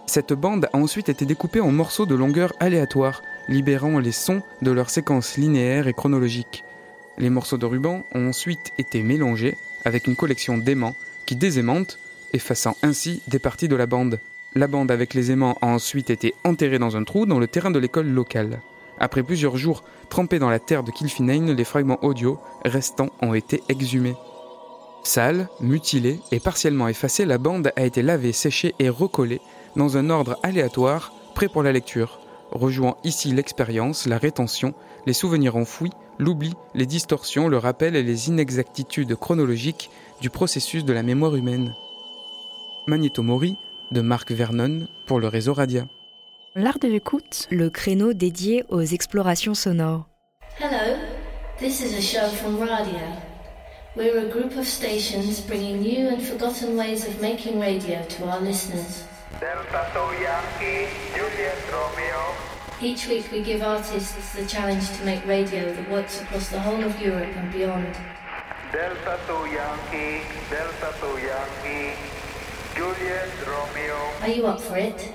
Cette 0.05 0.31
bande 0.31 0.69
a 0.71 0.77
ensuite 0.77 1.09
été 1.09 1.25
découpée 1.25 1.59
en 1.59 1.71
morceaux 1.71 2.05
de 2.05 2.15
longueur 2.15 2.53
aléatoire, 2.61 3.21
libérant 3.49 3.99
les 3.99 4.13
sons 4.13 4.41
de 4.61 4.71
leur 4.71 4.89
séquence 4.89 5.35
linéaire 5.35 5.89
et 5.89 5.93
chronologique. 5.93 6.63
Les 7.17 7.29
morceaux 7.29 7.57
de 7.57 7.65
ruban 7.65 8.03
ont 8.13 8.27
ensuite 8.27 8.71
été 8.77 9.01
mélangés 9.01 9.57
avec 9.85 10.07
une 10.07 10.15
collection 10.15 10.57
d'aimants 10.57 10.95
qui 11.25 11.35
désaimantent, 11.35 11.97
effaçant 12.33 12.75
ainsi 12.83 13.21
des 13.27 13.39
parties 13.39 13.67
de 13.67 13.75
la 13.75 13.85
bande. 13.85 14.19
La 14.53 14.67
bande 14.67 14.91
avec 14.91 15.13
les 15.13 15.31
aimants 15.31 15.57
a 15.61 15.67
ensuite 15.67 16.09
été 16.09 16.33
enterrée 16.43 16.79
dans 16.79 16.97
un 16.97 17.03
trou 17.03 17.25
dans 17.25 17.39
le 17.39 17.47
terrain 17.47 17.71
de 17.71 17.79
l'école 17.79 18.07
locale. 18.07 18.59
Après 18.99 19.23
plusieurs 19.23 19.57
jours 19.57 19.83
trempés 20.09 20.39
dans 20.39 20.49
la 20.49 20.59
terre 20.59 20.83
de 20.83 20.91
Kilfinane, 20.91 21.51
les 21.51 21.63
fragments 21.63 22.03
audio 22.03 22.39
restants 22.63 23.09
ont 23.21 23.33
été 23.33 23.61
exhumés. 23.69 24.15
Sale, 25.03 25.49
mutilée 25.59 26.19
et 26.31 26.39
partiellement 26.39 26.87
effacée, 26.87 27.25
la 27.25 27.37
bande 27.37 27.71
a 27.75 27.85
été 27.85 28.01
lavée, 28.01 28.31
séchée 28.33 28.73
et 28.79 28.89
recollée 28.89 29.41
dans 29.75 29.97
un 29.97 30.09
ordre 30.09 30.39
aléatoire, 30.41 31.13
prêt 31.35 31.47
pour 31.47 31.63
la 31.63 31.71
lecture, 31.71 32.19
rejouant 32.51 32.97
ici 33.03 33.31
l'expérience, 33.31 34.07
la 34.07 34.17
rétention, 34.17 34.73
les 35.05 35.13
souvenirs 35.13 35.55
enfouis 35.55 35.91
l'oubli, 36.17 36.53
les 36.73 36.85
distorsions, 36.85 37.47
le 37.47 37.57
rappel 37.57 37.95
et 37.95 38.03
les 38.03 38.29
inexactitudes 38.29 39.15
chronologiques 39.15 39.89
du 40.21 40.29
processus 40.29 40.85
de 40.85 40.93
la 40.93 41.03
mémoire 41.03 41.35
humaine. 41.35 41.75
Magneto 42.87 43.21
Mori 43.21 43.57
de 43.91 44.01
Marc 44.01 44.31
Vernon 44.31 44.87
pour 45.05 45.19
le 45.19 45.27
réseau 45.27 45.53
Radia. 45.53 45.85
L'art 46.55 46.79
de 46.79 46.87
l'écoute, 46.87 47.47
le 47.51 47.69
créneau 47.69 48.13
dédié 48.13 48.63
aux 48.69 48.81
explorations 48.81 49.55
sonores. 49.55 50.07
Hello, 50.59 50.97
this 51.59 51.81
is 51.81 51.97
a 51.97 52.01
show 52.01 52.27
from 52.35 52.57
Radia. 52.57 53.21
We're 53.97 54.27
a 54.27 54.29
group 54.29 54.57
of 54.57 54.65
stations 54.65 55.41
bringing 55.41 55.81
new 55.81 56.07
and 56.07 56.19
forgotten 56.21 56.77
ways 56.77 57.05
of 57.07 57.21
making 57.21 57.59
radio 57.59 57.99
to 58.17 58.23
our 58.25 58.41
listeners. 58.41 59.03
Delta 59.39 59.85
Yankee, 60.21 60.87
Juliet 61.13 61.59
Romeo. 61.71 62.54
Each 62.85 63.07
week 63.07 63.31
we 63.31 63.41
give 63.41 63.63
artists 63.63 64.33
the 64.35 64.45
challenge 64.45 64.87
to 64.91 65.05
make 65.05 65.25
radio 65.25 65.73
that 65.73 65.89
works 65.89 66.21
across 66.21 66.49
the 66.49 66.59
whole 66.59 66.83
of 66.83 67.01
Europe 67.01 67.35
and 67.35 67.51
beyond. 67.51 67.91
Delta 68.71 69.19
2 69.25 69.33
Yankee, 69.49 70.21
Delta 70.51 70.93
2 71.01 71.07
Yankee, 71.17 71.97
Juliet 72.75 73.31
Romeo. 73.47 73.97
Are 74.21 74.29
you 74.29 74.45
up 74.45 74.61
for 74.61 74.77
it? 74.77 75.11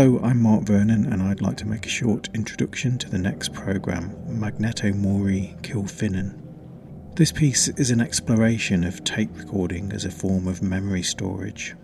Hello, 0.00 0.18
I'm 0.22 0.40
Mark 0.40 0.62
Vernon, 0.62 1.12
and 1.12 1.22
I'd 1.22 1.42
like 1.42 1.58
to 1.58 1.68
make 1.68 1.84
a 1.84 1.90
short 1.90 2.30
introduction 2.32 2.96
to 2.96 3.10
the 3.10 3.18
next 3.18 3.52
programme, 3.52 4.16
Magneto 4.26 4.94
Mori 4.94 5.54
Kilfinnan. 5.60 6.40
This 7.16 7.30
piece 7.32 7.68
is 7.68 7.90
an 7.90 8.00
exploration 8.00 8.82
of 8.82 9.04
tape 9.04 9.28
recording 9.34 9.92
as 9.92 10.06
a 10.06 10.10
form 10.10 10.48
of 10.48 10.62
memory 10.62 11.02
storage. 11.02 11.74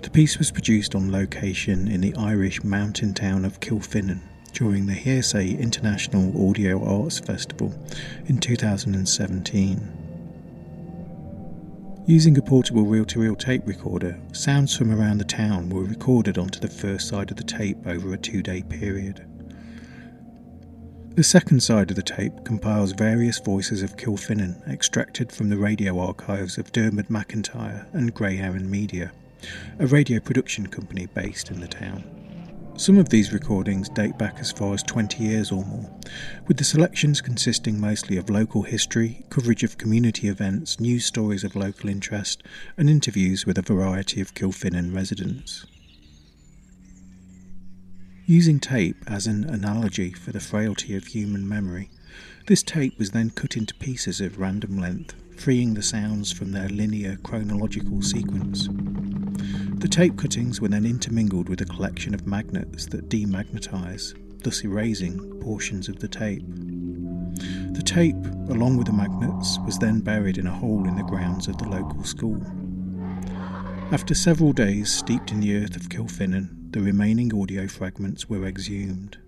The 0.00 0.08
piece 0.08 0.38
was 0.38 0.50
produced 0.50 0.94
on 0.94 1.12
location 1.12 1.86
in 1.86 2.00
the 2.00 2.14
Irish 2.14 2.64
mountain 2.64 3.12
town 3.12 3.44
of 3.44 3.60
Kilfinnan 3.60 4.22
during 4.54 4.86
the 4.86 4.94
Hearsay 4.94 5.50
International 5.50 6.48
Audio 6.48 6.82
Arts 6.82 7.20
Festival 7.20 7.78
in 8.24 8.38
2017. 8.38 10.07
Using 12.08 12.38
a 12.38 12.42
portable 12.42 12.86
reel 12.86 13.04
to 13.04 13.20
reel 13.20 13.36
tape 13.36 13.66
recorder, 13.66 14.18
sounds 14.32 14.74
from 14.74 14.90
around 14.90 15.18
the 15.18 15.26
town 15.26 15.68
were 15.68 15.84
recorded 15.84 16.38
onto 16.38 16.58
the 16.58 16.66
first 16.66 17.06
side 17.06 17.30
of 17.30 17.36
the 17.36 17.44
tape 17.44 17.86
over 17.86 18.14
a 18.14 18.16
two 18.16 18.42
day 18.42 18.62
period. 18.62 19.26
The 21.16 21.22
second 21.22 21.62
side 21.62 21.90
of 21.90 21.96
the 21.96 22.02
tape 22.02 22.46
compiles 22.46 22.92
various 22.92 23.38
voices 23.40 23.82
of 23.82 23.98
Kilfinnan 23.98 24.66
extracted 24.66 25.30
from 25.30 25.50
the 25.50 25.58
radio 25.58 25.98
archives 25.98 26.56
of 26.56 26.72
Dermot 26.72 27.10
McIntyre 27.10 27.92
and 27.92 28.14
Grey 28.14 28.38
Media, 28.58 29.12
a 29.78 29.86
radio 29.86 30.18
production 30.18 30.66
company 30.66 31.04
based 31.12 31.50
in 31.50 31.60
the 31.60 31.68
town. 31.68 32.17
Some 32.78 32.96
of 32.96 33.08
these 33.08 33.32
recordings 33.32 33.88
date 33.88 34.16
back 34.18 34.38
as 34.38 34.52
far 34.52 34.72
as 34.72 34.84
20 34.84 35.24
years 35.24 35.50
or 35.50 35.64
more, 35.64 35.90
with 36.46 36.58
the 36.58 36.64
selections 36.64 37.20
consisting 37.20 37.80
mostly 37.80 38.16
of 38.16 38.30
local 38.30 38.62
history, 38.62 39.26
coverage 39.30 39.64
of 39.64 39.78
community 39.78 40.28
events, 40.28 40.78
news 40.78 41.04
stories 41.04 41.42
of 41.42 41.56
local 41.56 41.90
interest, 41.90 42.44
and 42.76 42.88
interviews 42.88 43.44
with 43.44 43.58
a 43.58 43.62
variety 43.62 44.20
of 44.20 44.32
Kilfinnan 44.34 44.94
residents. 44.94 45.66
Using 48.26 48.60
tape 48.60 49.02
as 49.08 49.26
an 49.26 49.42
analogy 49.50 50.12
for 50.12 50.30
the 50.30 50.38
frailty 50.38 50.94
of 50.94 51.08
human 51.08 51.48
memory, 51.48 51.90
this 52.46 52.62
tape 52.62 52.96
was 52.96 53.10
then 53.10 53.30
cut 53.30 53.56
into 53.56 53.74
pieces 53.74 54.20
of 54.20 54.38
random 54.38 54.78
length, 54.78 55.16
freeing 55.38 55.72
the 55.72 55.82
sounds 55.82 56.32
from 56.32 56.50
their 56.50 56.68
linear 56.68 57.16
chronological 57.22 58.02
sequence. 58.02 58.68
The 59.78 59.86
tape 59.88 60.16
cuttings 60.16 60.60
were 60.60 60.66
then 60.66 60.84
intermingled 60.84 61.48
with 61.48 61.60
a 61.60 61.64
collection 61.64 62.12
of 62.12 62.26
magnets 62.26 62.86
that 62.86 63.08
demagnetize, 63.08 64.14
thus 64.42 64.64
erasing 64.64 65.40
portions 65.40 65.88
of 65.88 66.00
the 66.00 66.08
tape. 66.08 66.42
The 66.44 67.82
tape, 67.84 68.16
along 68.48 68.78
with 68.78 68.88
the 68.88 68.92
magnets, 68.92 69.58
was 69.64 69.78
then 69.78 70.00
buried 70.00 70.38
in 70.38 70.48
a 70.48 70.52
hole 70.52 70.88
in 70.88 70.96
the 70.96 71.04
grounds 71.04 71.46
of 71.46 71.56
the 71.58 71.68
local 71.68 72.02
school. 72.02 72.44
After 73.92 74.14
several 74.14 74.52
days 74.52 74.92
steeped 74.92 75.30
in 75.30 75.38
the 75.38 75.56
earth 75.56 75.76
of 75.76 75.88
Kilfinnan, 75.88 76.72
the 76.72 76.80
remaining 76.80 77.32
audio 77.40 77.68
fragments 77.68 78.28
were 78.28 78.44
exhumed. 78.44 79.18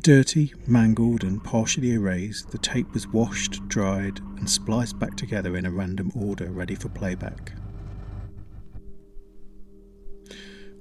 Dirty, 0.00 0.54
mangled, 0.66 1.24
and 1.24 1.42
partially 1.42 1.90
erased, 1.90 2.50
the 2.50 2.58
tape 2.58 2.92
was 2.94 3.08
washed, 3.08 3.66
dried, 3.68 4.20
and 4.36 4.48
spliced 4.48 4.98
back 4.98 5.16
together 5.16 5.56
in 5.56 5.66
a 5.66 5.72
random 5.72 6.12
order 6.14 6.50
ready 6.52 6.76
for 6.76 6.88
playback. 6.88 7.52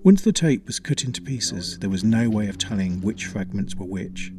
Once 0.03 0.21
the 0.21 0.31
tape 0.31 0.67
was 0.67 0.79
cut 0.79 1.03
into 1.03 1.21
pieces, 1.21 1.79
there 1.79 1.89
was 1.89 2.03
no 2.03 2.29
way 2.29 2.47
of 2.47 2.59
telling 2.59 3.01
which 3.01 3.25
fragments 3.25 3.75
were 3.75 3.87
which, 3.87 4.31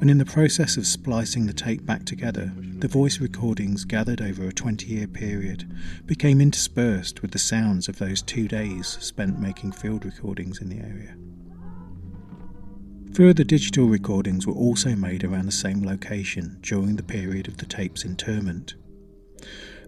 and 0.00 0.10
in 0.10 0.18
the 0.18 0.24
process 0.24 0.76
of 0.78 0.86
splicing 0.86 1.46
the 1.46 1.52
tape 1.52 1.84
back 1.84 2.04
together, 2.06 2.52
the 2.56 2.88
voice 2.88 3.20
recordings 3.20 3.84
gathered 3.84 4.22
over 4.22 4.48
a 4.48 4.52
20 4.52 4.86
year 4.86 5.06
period 5.06 5.70
became 6.06 6.40
interspersed 6.40 7.20
with 7.20 7.32
the 7.32 7.38
sounds 7.38 7.86
of 7.86 7.98
those 7.98 8.22
two 8.22 8.48
days 8.48 8.86
spent 9.00 9.38
making 9.38 9.72
field 9.72 10.04
recordings 10.04 10.60
in 10.60 10.70
the 10.70 10.78
area. 10.78 11.14
Further 13.14 13.44
digital 13.44 13.88
recordings 13.88 14.46
were 14.46 14.54
also 14.54 14.96
made 14.96 15.22
around 15.22 15.44
the 15.44 15.52
same 15.52 15.84
location 15.84 16.58
during 16.62 16.96
the 16.96 17.02
period 17.02 17.46
of 17.46 17.58
the 17.58 17.66
tape's 17.66 18.06
interment. 18.06 18.74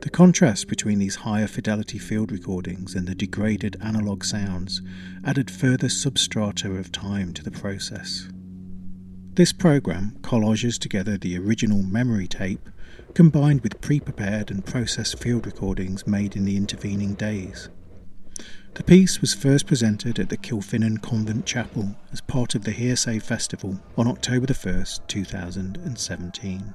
The 0.02 0.10
contrast 0.10 0.68
between 0.68 0.98
these 0.98 1.14
higher 1.16 1.46
fidelity 1.46 1.96
field 1.98 2.30
recordings 2.30 2.94
and 2.94 3.06
the 3.06 3.14
degraded 3.14 3.76
analogue 3.80 4.26
sounds 4.26 4.82
added 5.24 5.50
further 5.50 5.86
substrata 5.88 6.78
of 6.78 6.92
time 6.92 7.32
to 7.32 7.42
the 7.42 7.50
process. 7.50 8.28
This 9.32 9.54
program 9.54 10.18
collages 10.20 10.78
together 10.78 11.16
the 11.16 11.38
original 11.38 11.82
memory 11.82 12.26
tape 12.26 12.68
combined 13.14 13.62
with 13.62 13.80
pre 13.80 14.00
prepared 14.00 14.50
and 14.50 14.66
processed 14.66 15.18
field 15.18 15.46
recordings 15.46 16.06
made 16.06 16.36
in 16.36 16.44
the 16.44 16.58
intervening 16.58 17.14
days. 17.14 17.70
The 18.74 18.82
piece 18.82 19.20
was 19.20 19.34
first 19.34 19.66
presented 19.66 20.18
at 20.18 20.30
the 20.30 20.36
Kilfinnan 20.36 21.00
Convent 21.00 21.46
Chapel 21.46 21.94
as 22.12 22.20
part 22.20 22.56
of 22.56 22.64
the 22.64 22.72
Hearsay 22.72 23.20
Festival 23.20 23.78
on 23.96 24.08
October 24.08 24.46
the 24.46 24.52
1st, 24.52 25.06
2017. 25.06 26.74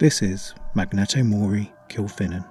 This 0.00 0.20
is 0.20 0.52
Magneto 0.74 1.22
Mori 1.22 1.72
Kilfinnan. 1.88 2.44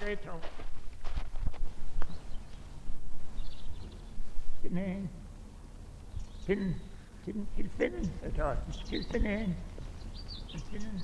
Gator. 0.00 0.40
Finnen. 4.62 5.10
Finnen. 6.46 6.74
Finnen. 7.24 7.46
Finnen. 7.54 7.70
Finnen. 7.76 9.04
Finnen. 9.10 9.56
Finnen. 10.70 11.02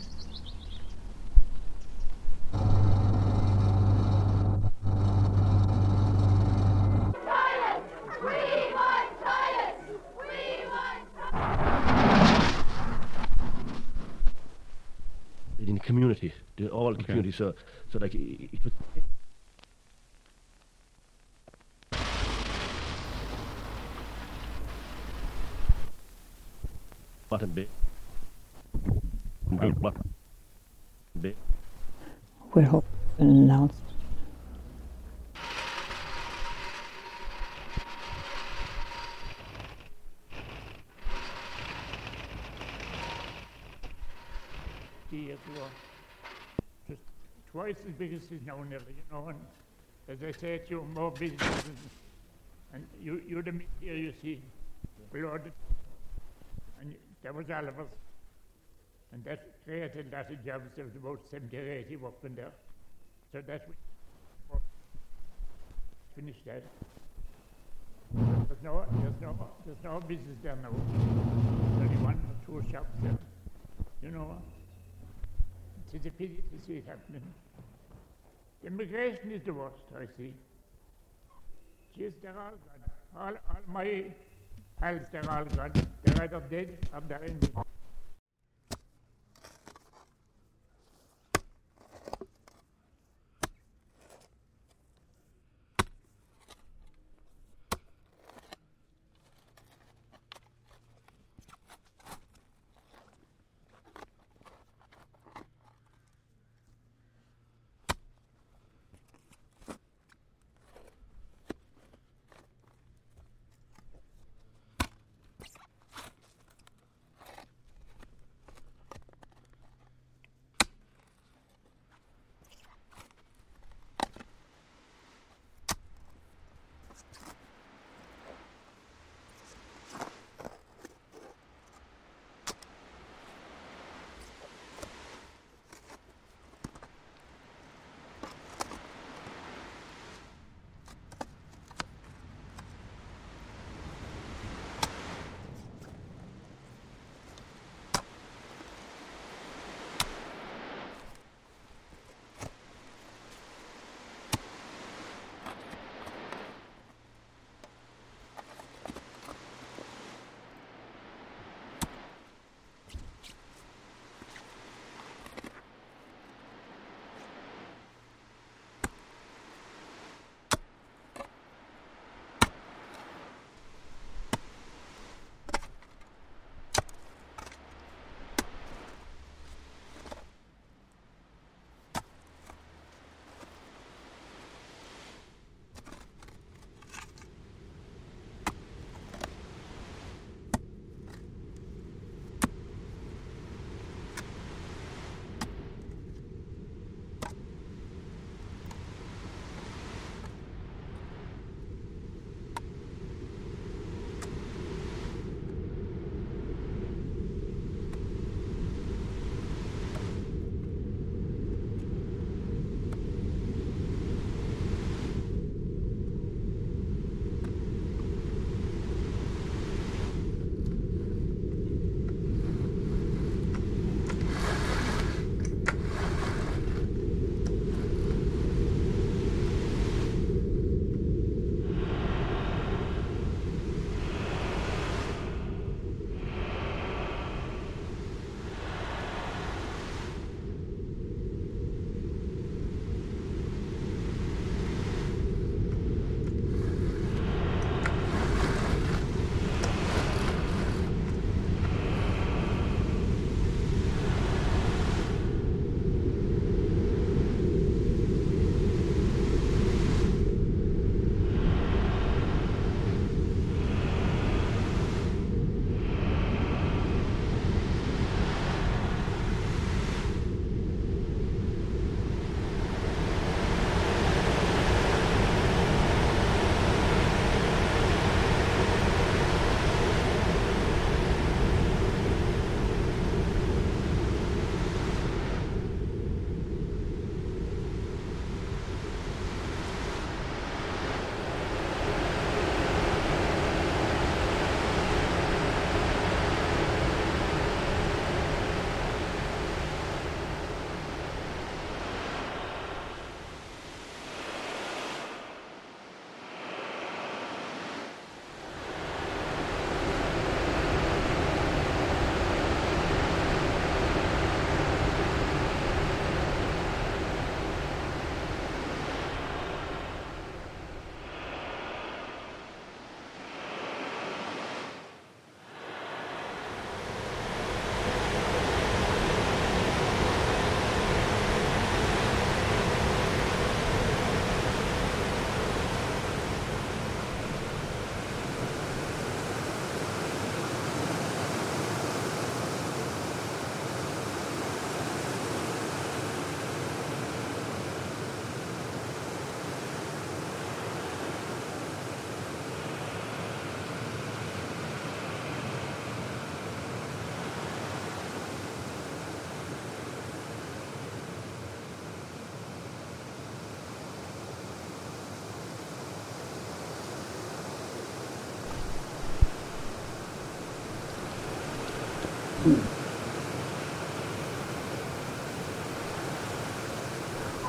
The. 17.27 17.33
So, 17.33 17.55
so 17.93 17.99
like 17.99 18.15
it, 18.15 18.51
it. 18.53 18.73
Button 27.29 27.51
bit. 27.51 27.69
Button 29.81 30.15
bit. 31.21 31.37
We're 32.55 32.63
hoping 32.63 33.47
now. 33.47 33.71
years 45.11 45.39
ago. 45.55 45.67
Just 46.89 47.01
it 48.01 48.13
is 48.13 48.23
now, 48.47 48.63
nearly, 48.63 48.95
you 48.97 49.03
know. 49.11 49.29
And 49.29 49.39
as 50.09 50.19
I 50.23 50.39
say 50.39 50.59
to 50.59 50.71
you, 50.71 50.89
more 50.95 51.11
business. 51.11 51.65
And, 52.73 52.87
you, 53.03 53.23
you're 53.27 53.43
the 53.43 53.61
here, 53.81 53.95
you 53.95 54.13
see. 54.23 54.41
Below 55.13 55.39
the, 55.39 55.51
and 56.81 56.95
there 57.23 57.33
was 57.33 57.47
all 57.51 57.69
of 57.69 57.79
us. 57.79 57.87
And 59.13 59.25
that 59.25 59.47
created 59.65 60.13
a 60.13 60.17
lot 60.17 60.31
of 60.31 60.45
jobs. 60.45 60.65
There 60.75 60.85
was 60.85 60.97
about 60.97 61.21
70 61.31 61.57
or 61.57 61.73
80 61.73 61.97
working 61.97 62.35
there. 62.35 62.53
So 63.33 63.43
that's 63.47 63.67
what 64.49 64.63
finished 66.15 66.45
that. 66.47 66.63
There's 68.15 68.63
no, 68.63 68.85
there's 69.03 69.21
no, 69.21 69.49
there's 69.65 69.79
no 69.85 70.01
business 70.01 70.39
there 70.43 70.57
now. 70.57 70.71
There's 70.71 71.91
only 71.91 72.03
one 72.03 72.15
or 72.15 72.63
two 72.63 72.73
shops 72.73 72.89
there. 73.03 73.19
You 74.03 74.11
know, 74.11 74.37
it's 75.93 76.07
a 76.07 76.11
pity 76.11 76.43
to 76.53 76.67
see 76.67 76.75
it 76.75 76.85
happening. 76.87 77.23
Immigration 78.67 79.31
is 79.31 79.43
the 79.47 79.55
worst, 79.55 79.77
I 79.97 80.07
see. 80.19 80.35
Yes, 81.95 82.13
they're 82.21 82.33
all 82.33 82.51
gone. 82.51 82.83
All, 83.17 83.35
all 83.49 83.63
my 83.73 84.05
pals, 84.81 85.03
they're 85.13 85.31
all 85.31 85.45
gone. 85.45 85.73
They're 86.03 86.25
either 86.25 86.43
dead 86.51 86.77
or 86.93 87.01
they're 87.09 87.25
in 87.25 87.39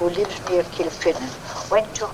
who 0.07 0.13
lives 0.13 0.49
near 0.49 0.63
Kilfinnan, 0.63 1.71
went 1.71 1.95
to 1.95 2.07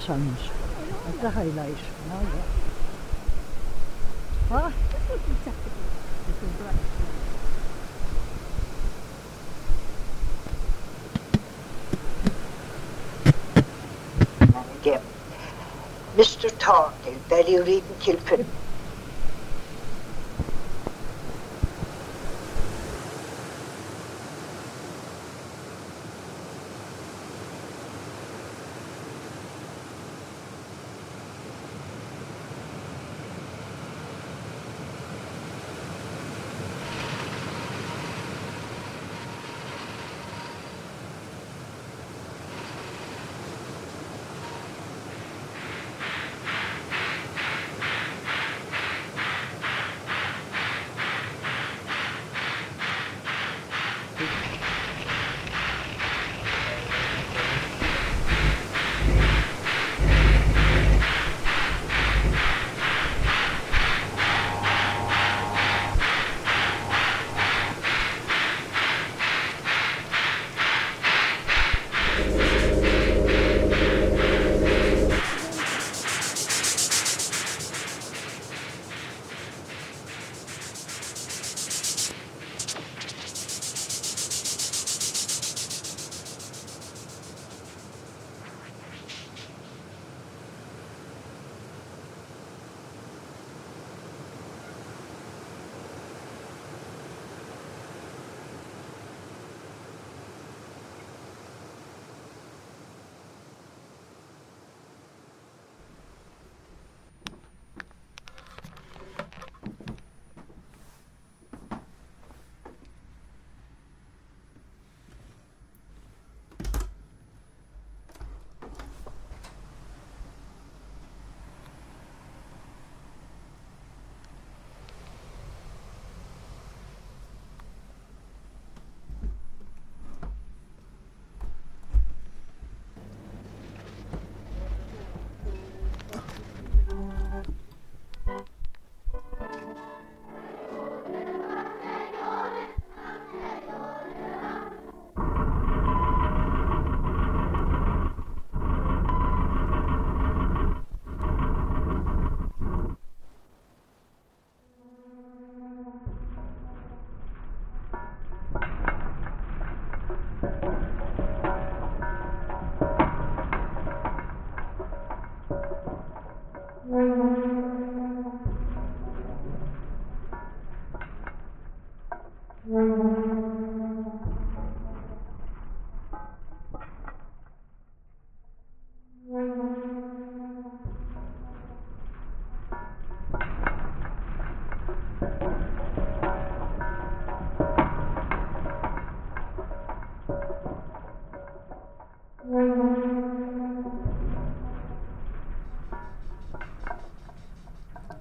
sons. 0.00 0.38
The 1.20 1.30
highlight. 1.30 1.76
Now, 4.48 4.72
yeah. 14.84 15.00
Mr. 16.16 16.50
Thornhill, 16.50 17.20
Barry 17.28 17.60
Reed 17.60 17.82
and 17.84 18.00
Kilpin. 18.00 18.46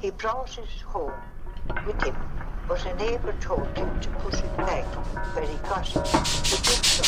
he 0.00 0.10
brought 0.12 0.58
it 0.58 0.68
home 0.86 1.12
with 1.86 2.02
him, 2.02 2.16
but 2.66 2.84
a 2.86 2.94
neighbour 2.96 3.34
told 3.40 3.66
him 3.76 4.00
to 4.00 4.08
put 4.10 4.34
it 4.34 4.56
back 4.56 4.84
where 5.34 5.46
he 5.46 5.56
got 5.68 5.88
it. 5.94 6.06
He 6.46 6.56
did 6.62 6.84
so, 6.84 7.02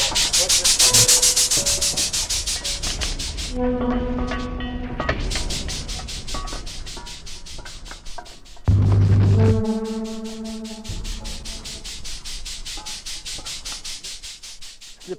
and 9.41 9.67
it 9.67 9.80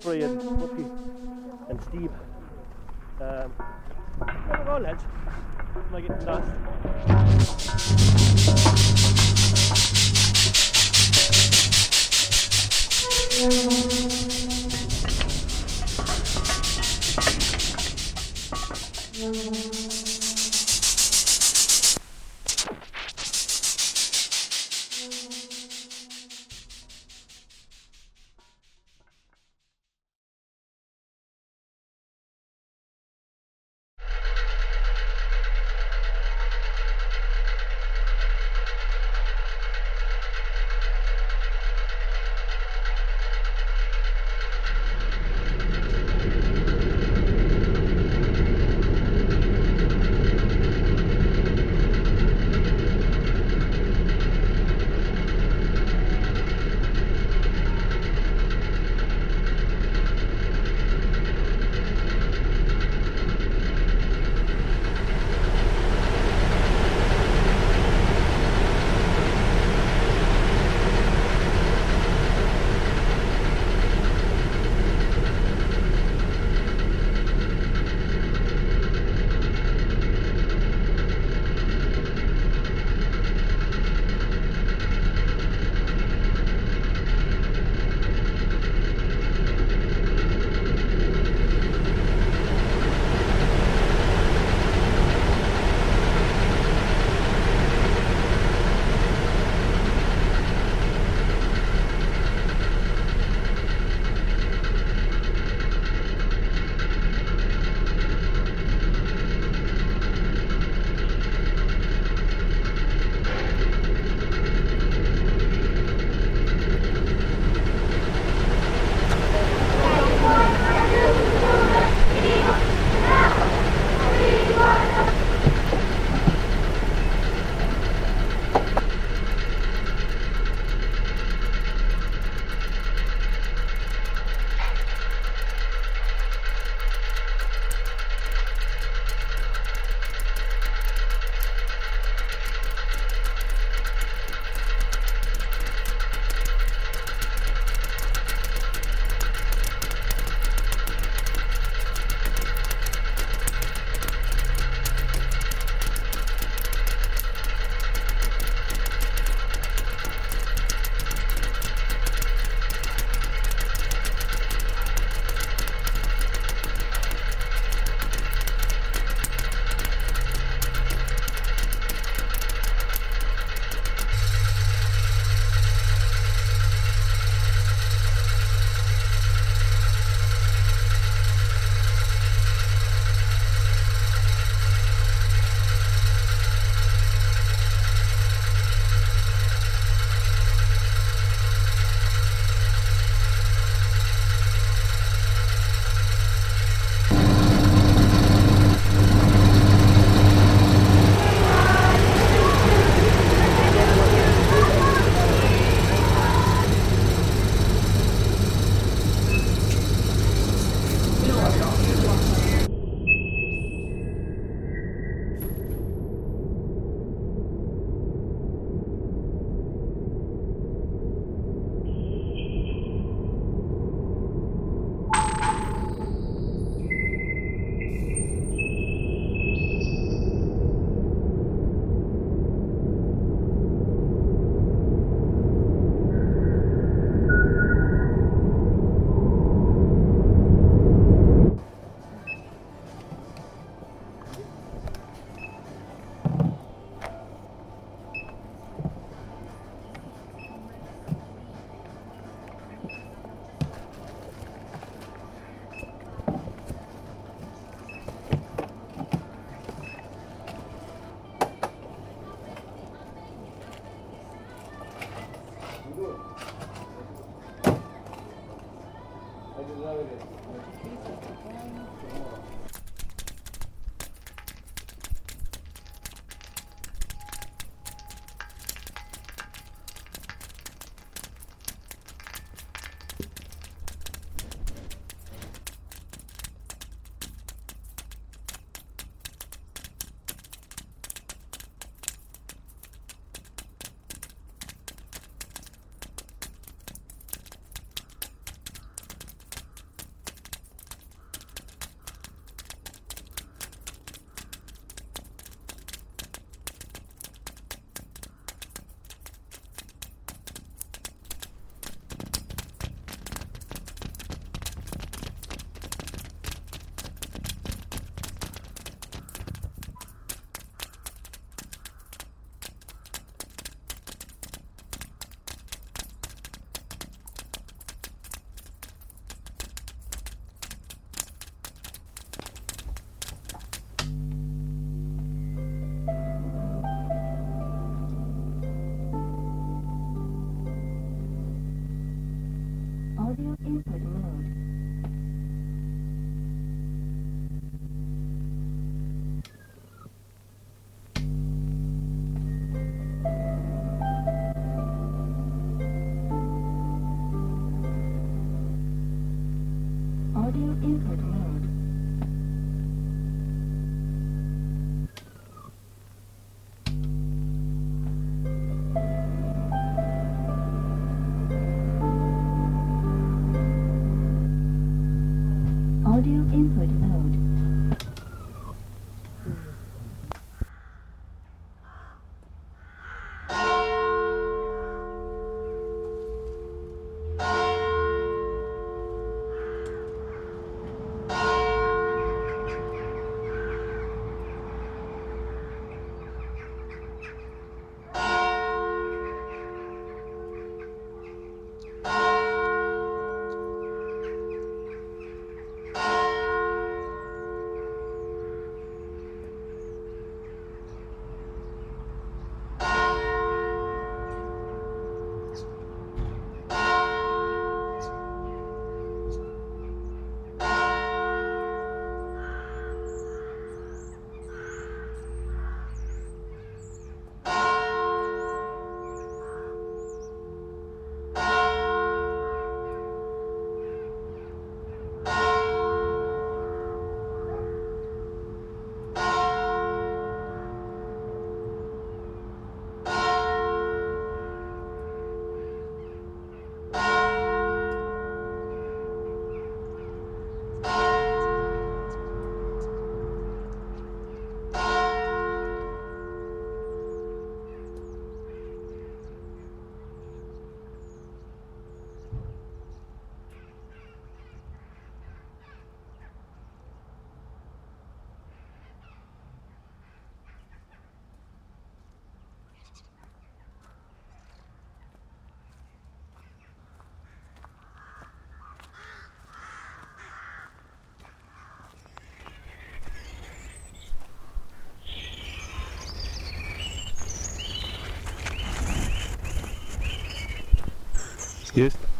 slippery 0.01 0.23
and 0.23 0.61
rocky 0.61 0.85
and 1.69 1.81
steep. 1.83 2.11
Um, 3.19 3.53
oh, 4.21 4.79
I'm. 4.81 4.99
Am 5.75 5.95
I 5.95 6.01
getting 6.01 6.25
lost? 6.25 6.51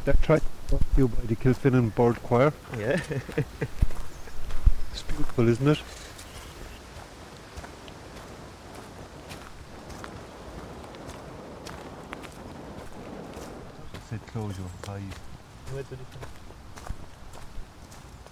That 0.06 0.22
tried 0.22 0.42
to 0.70 0.80
you 0.98 1.08
by 1.08 1.26
the 1.26 1.36
Kilfinnan 1.36 1.94
Bird 1.96 2.22
Choir. 2.24 2.54
Yeah. 2.78 3.00
It's 4.92 5.04
beautiful, 5.04 5.48
isn't 5.48 5.68
it? 5.68 5.80
said 14.12 14.28
close 14.28 14.58
your 14.58 14.68
eyes. 14.90 15.04
What's 15.72 15.88
the 15.88 15.96
difference? 15.96 16.28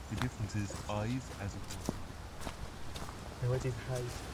The 0.10 0.16
difference 0.18 0.56
is 0.56 0.76
eyes 0.90 1.24
as 1.42 1.56
opposed 1.56 1.86
to 1.86 1.94
And 3.42 3.50
what 3.52 3.66
is 3.66 3.74
high? 3.88 4.29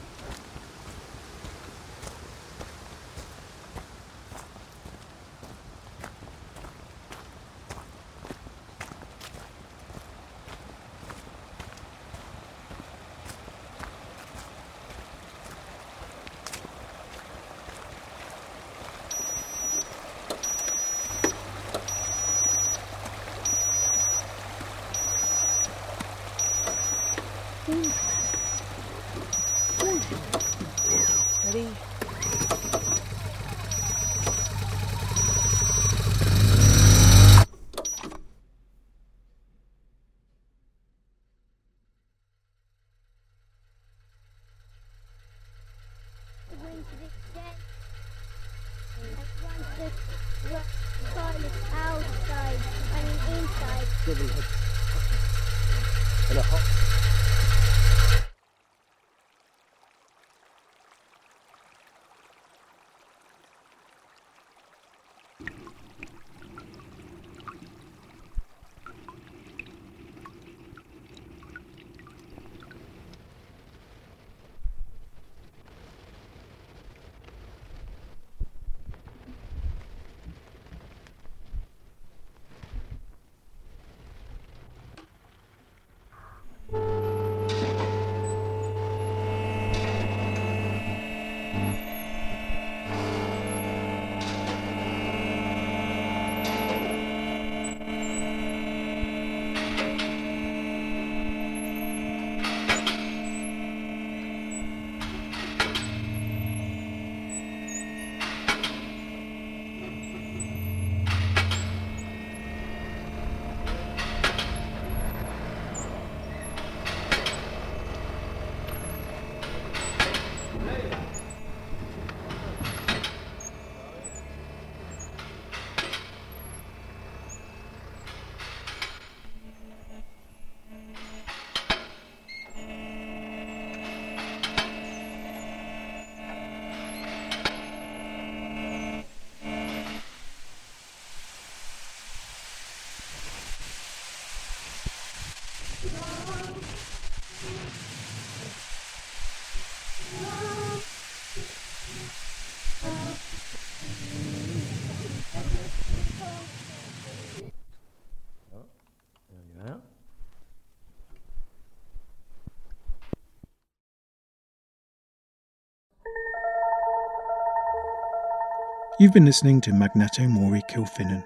You've 168.97 169.11
been 169.11 169.25
listening 169.25 169.59
to 169.61 169.73
Magneto 169.73 170.23
Mori 170.23 170.61
Kilfinnan, 170.69 171.21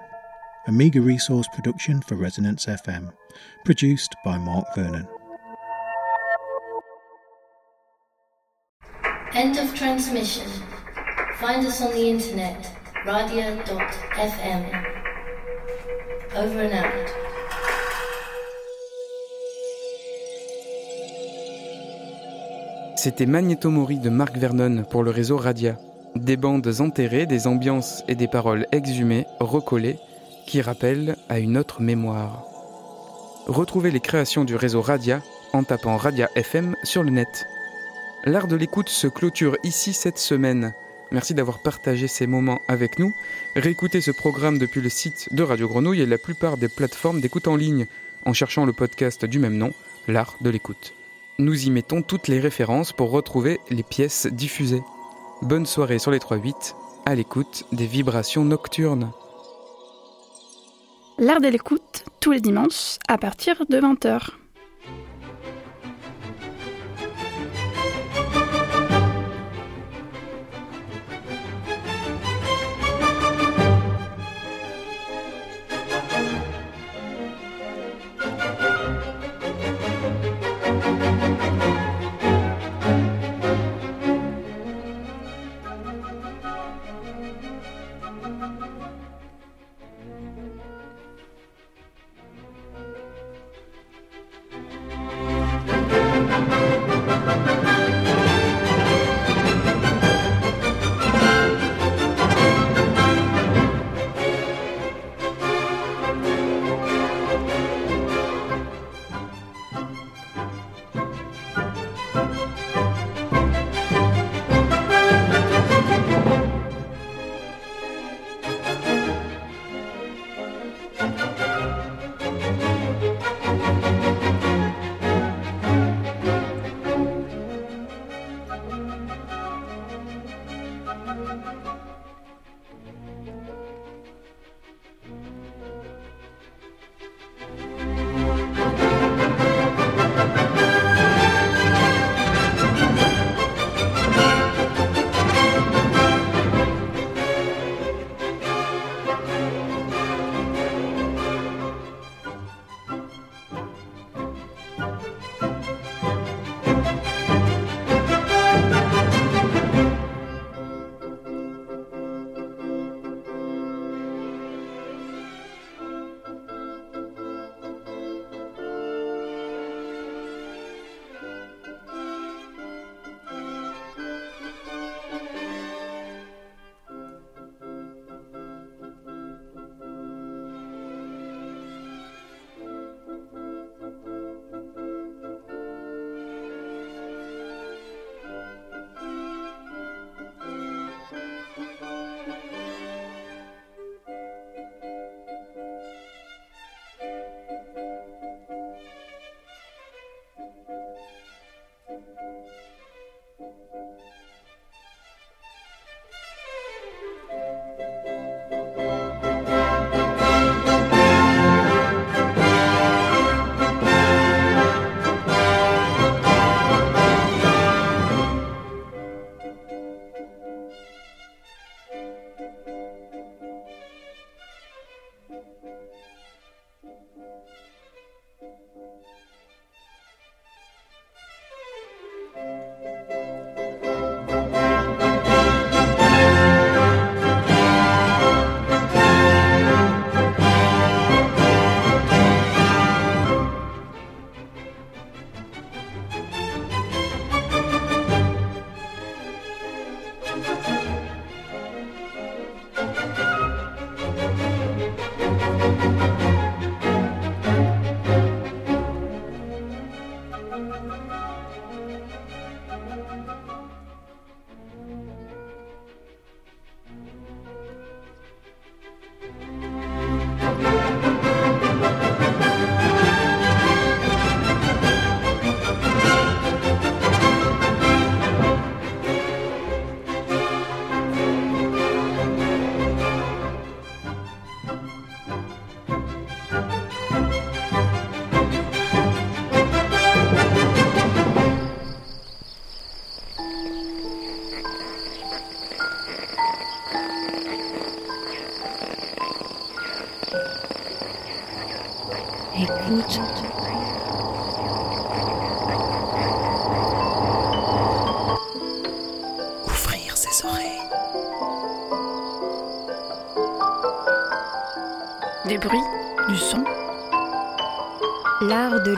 a 0.66 0.72
meagre 0.72 1.02
resource 1.02 1.48
production 1.54 2.02
for 2.02 2.16
Resonance 2.16 2.66
FM, 2.66 3.14
produced 3.64 4.16
by 4.26 4.40
Mark 4.40 4.66
Vernon. 4.76 5.08
End 9.36 9.56
of 9.60 9.76
transmission. 9.76 10.50
Find 11.36 11.64
us 11.68 11.80
on 11.84 11.92
the 11.92 12.10
internet, 12.10 12.76
radia.fm. 13.06 14.64
Over 16.36 16.62
and 16.62 16.74
out. 16.74 17.10
C'était 22.96 23.28
Magneto 23.28 23.70
Mori 23.70 24.00
de 24.00 24.10
Marc 24.10 24.36
Vernon 24.36 24.84
pour 24.90 25.04
le 25.04 25.12
réseau 25.12 25.38
Radia. 25.38 25.78
Des 26.20 26.36
bandes 26.36 26.82
enterrées, 26.82 27.26
des 27.26 27.48
ambiances 27.48 28.04
et 28.10 28.16
des 28.16 28.28
paroles 28.28 28.68
exhumées, 28.74 29.26
recollées, 29.40 29.96
qui 30.46 30.60
rappellent 30.60 31.16
à 31.30 31.40
une 31.40 31.58
autre 31.58 31.82
mémoire. 31.82 32.44
Retrouvez 33.48 33.90
les 33.90 34.02
créations 34.02 34.44
du 34.44 34.58
réseau 34.58 34.82
Radia 34.82 35.22
en 35.54 35.64
tapant 35.64 35.96
Radia 35.96 36.30
FM 36.36 36.76
sur 36.84 37.04
le 37.04 37.12
net. 37.12 37.48
L'art 38.26 38.48
de 38.48 38.58
l'écoute 38.58 38.90
se 38.90 39.08
clôture 39.08 39.56
ici 39.64 39.94
cette 39.94 40.18
semaine. 40.18 40.74
Merci 41.12 41.34
d'avoir 41.34 41.60
partagé 41.60 42.10
ces 42.10 42.28
moments 42.28 42.60
avec 42.68 43.00
nous. 43.00 43.14
Réécoutez 43.56 44.02
ce 44.02 44.12
programme 44.12 44.58
depuis 44.58 44.82
le 44.82 44.90
site 44.90 45.34
de 45.34 45.42
Radio 45.42 45.70
Grenouille 45.70 46.02
et 46.02 46.06
la 46.06 46.18
plupart 46.18 46.58
des 46.58 46.68
plateformes 46.68 47.22
d'écoute 47.22 47.48
en 47.48 47.56
ligne 47.56 47.88
en 48.26 48.34
cherchant 48.34 48.66
le 48.66 48.74
podcast 48.74 49.24
du 49.24 49.40
même 49.40 49.58
nom, 49.58 49.72
L'art 50.10 50.36
de 50.42 50.50
l'écoute. 50.50 50.94
Nous 51.38 51.66
y 51.66 51.72
mettons 51.72 52.02
toutes 52.02 52.28
les 52.28 52.42
références 52.42 52.92
pour 52.92 53.10
retrouver 53.12 53.62
les 53.70 53.84
pièces 53.84 54.28
diffusées. 54.28 54.84
Bonne 55.42 55.66
soirée 55.66 56.00
sur 56.00 56.12
les 56.12 56.20
3-8, 56.20 56.76
à 57.06 57.16
l'écoute 57.16 57.64
des 57.72 57.86
vibrations 57.86 58.44
nocturnes. 58.44 59.14
L'art 61.18 61.40
de 61.40 61.48
l'écoute, 61.48 62.04
tous 62.20 62.34
les 62.34 62.42
dimanches, 62.42 62.98
à 63.08 63.18
partir 63.18 63.66
de 63.70 63.80
20h. 63.80 64.32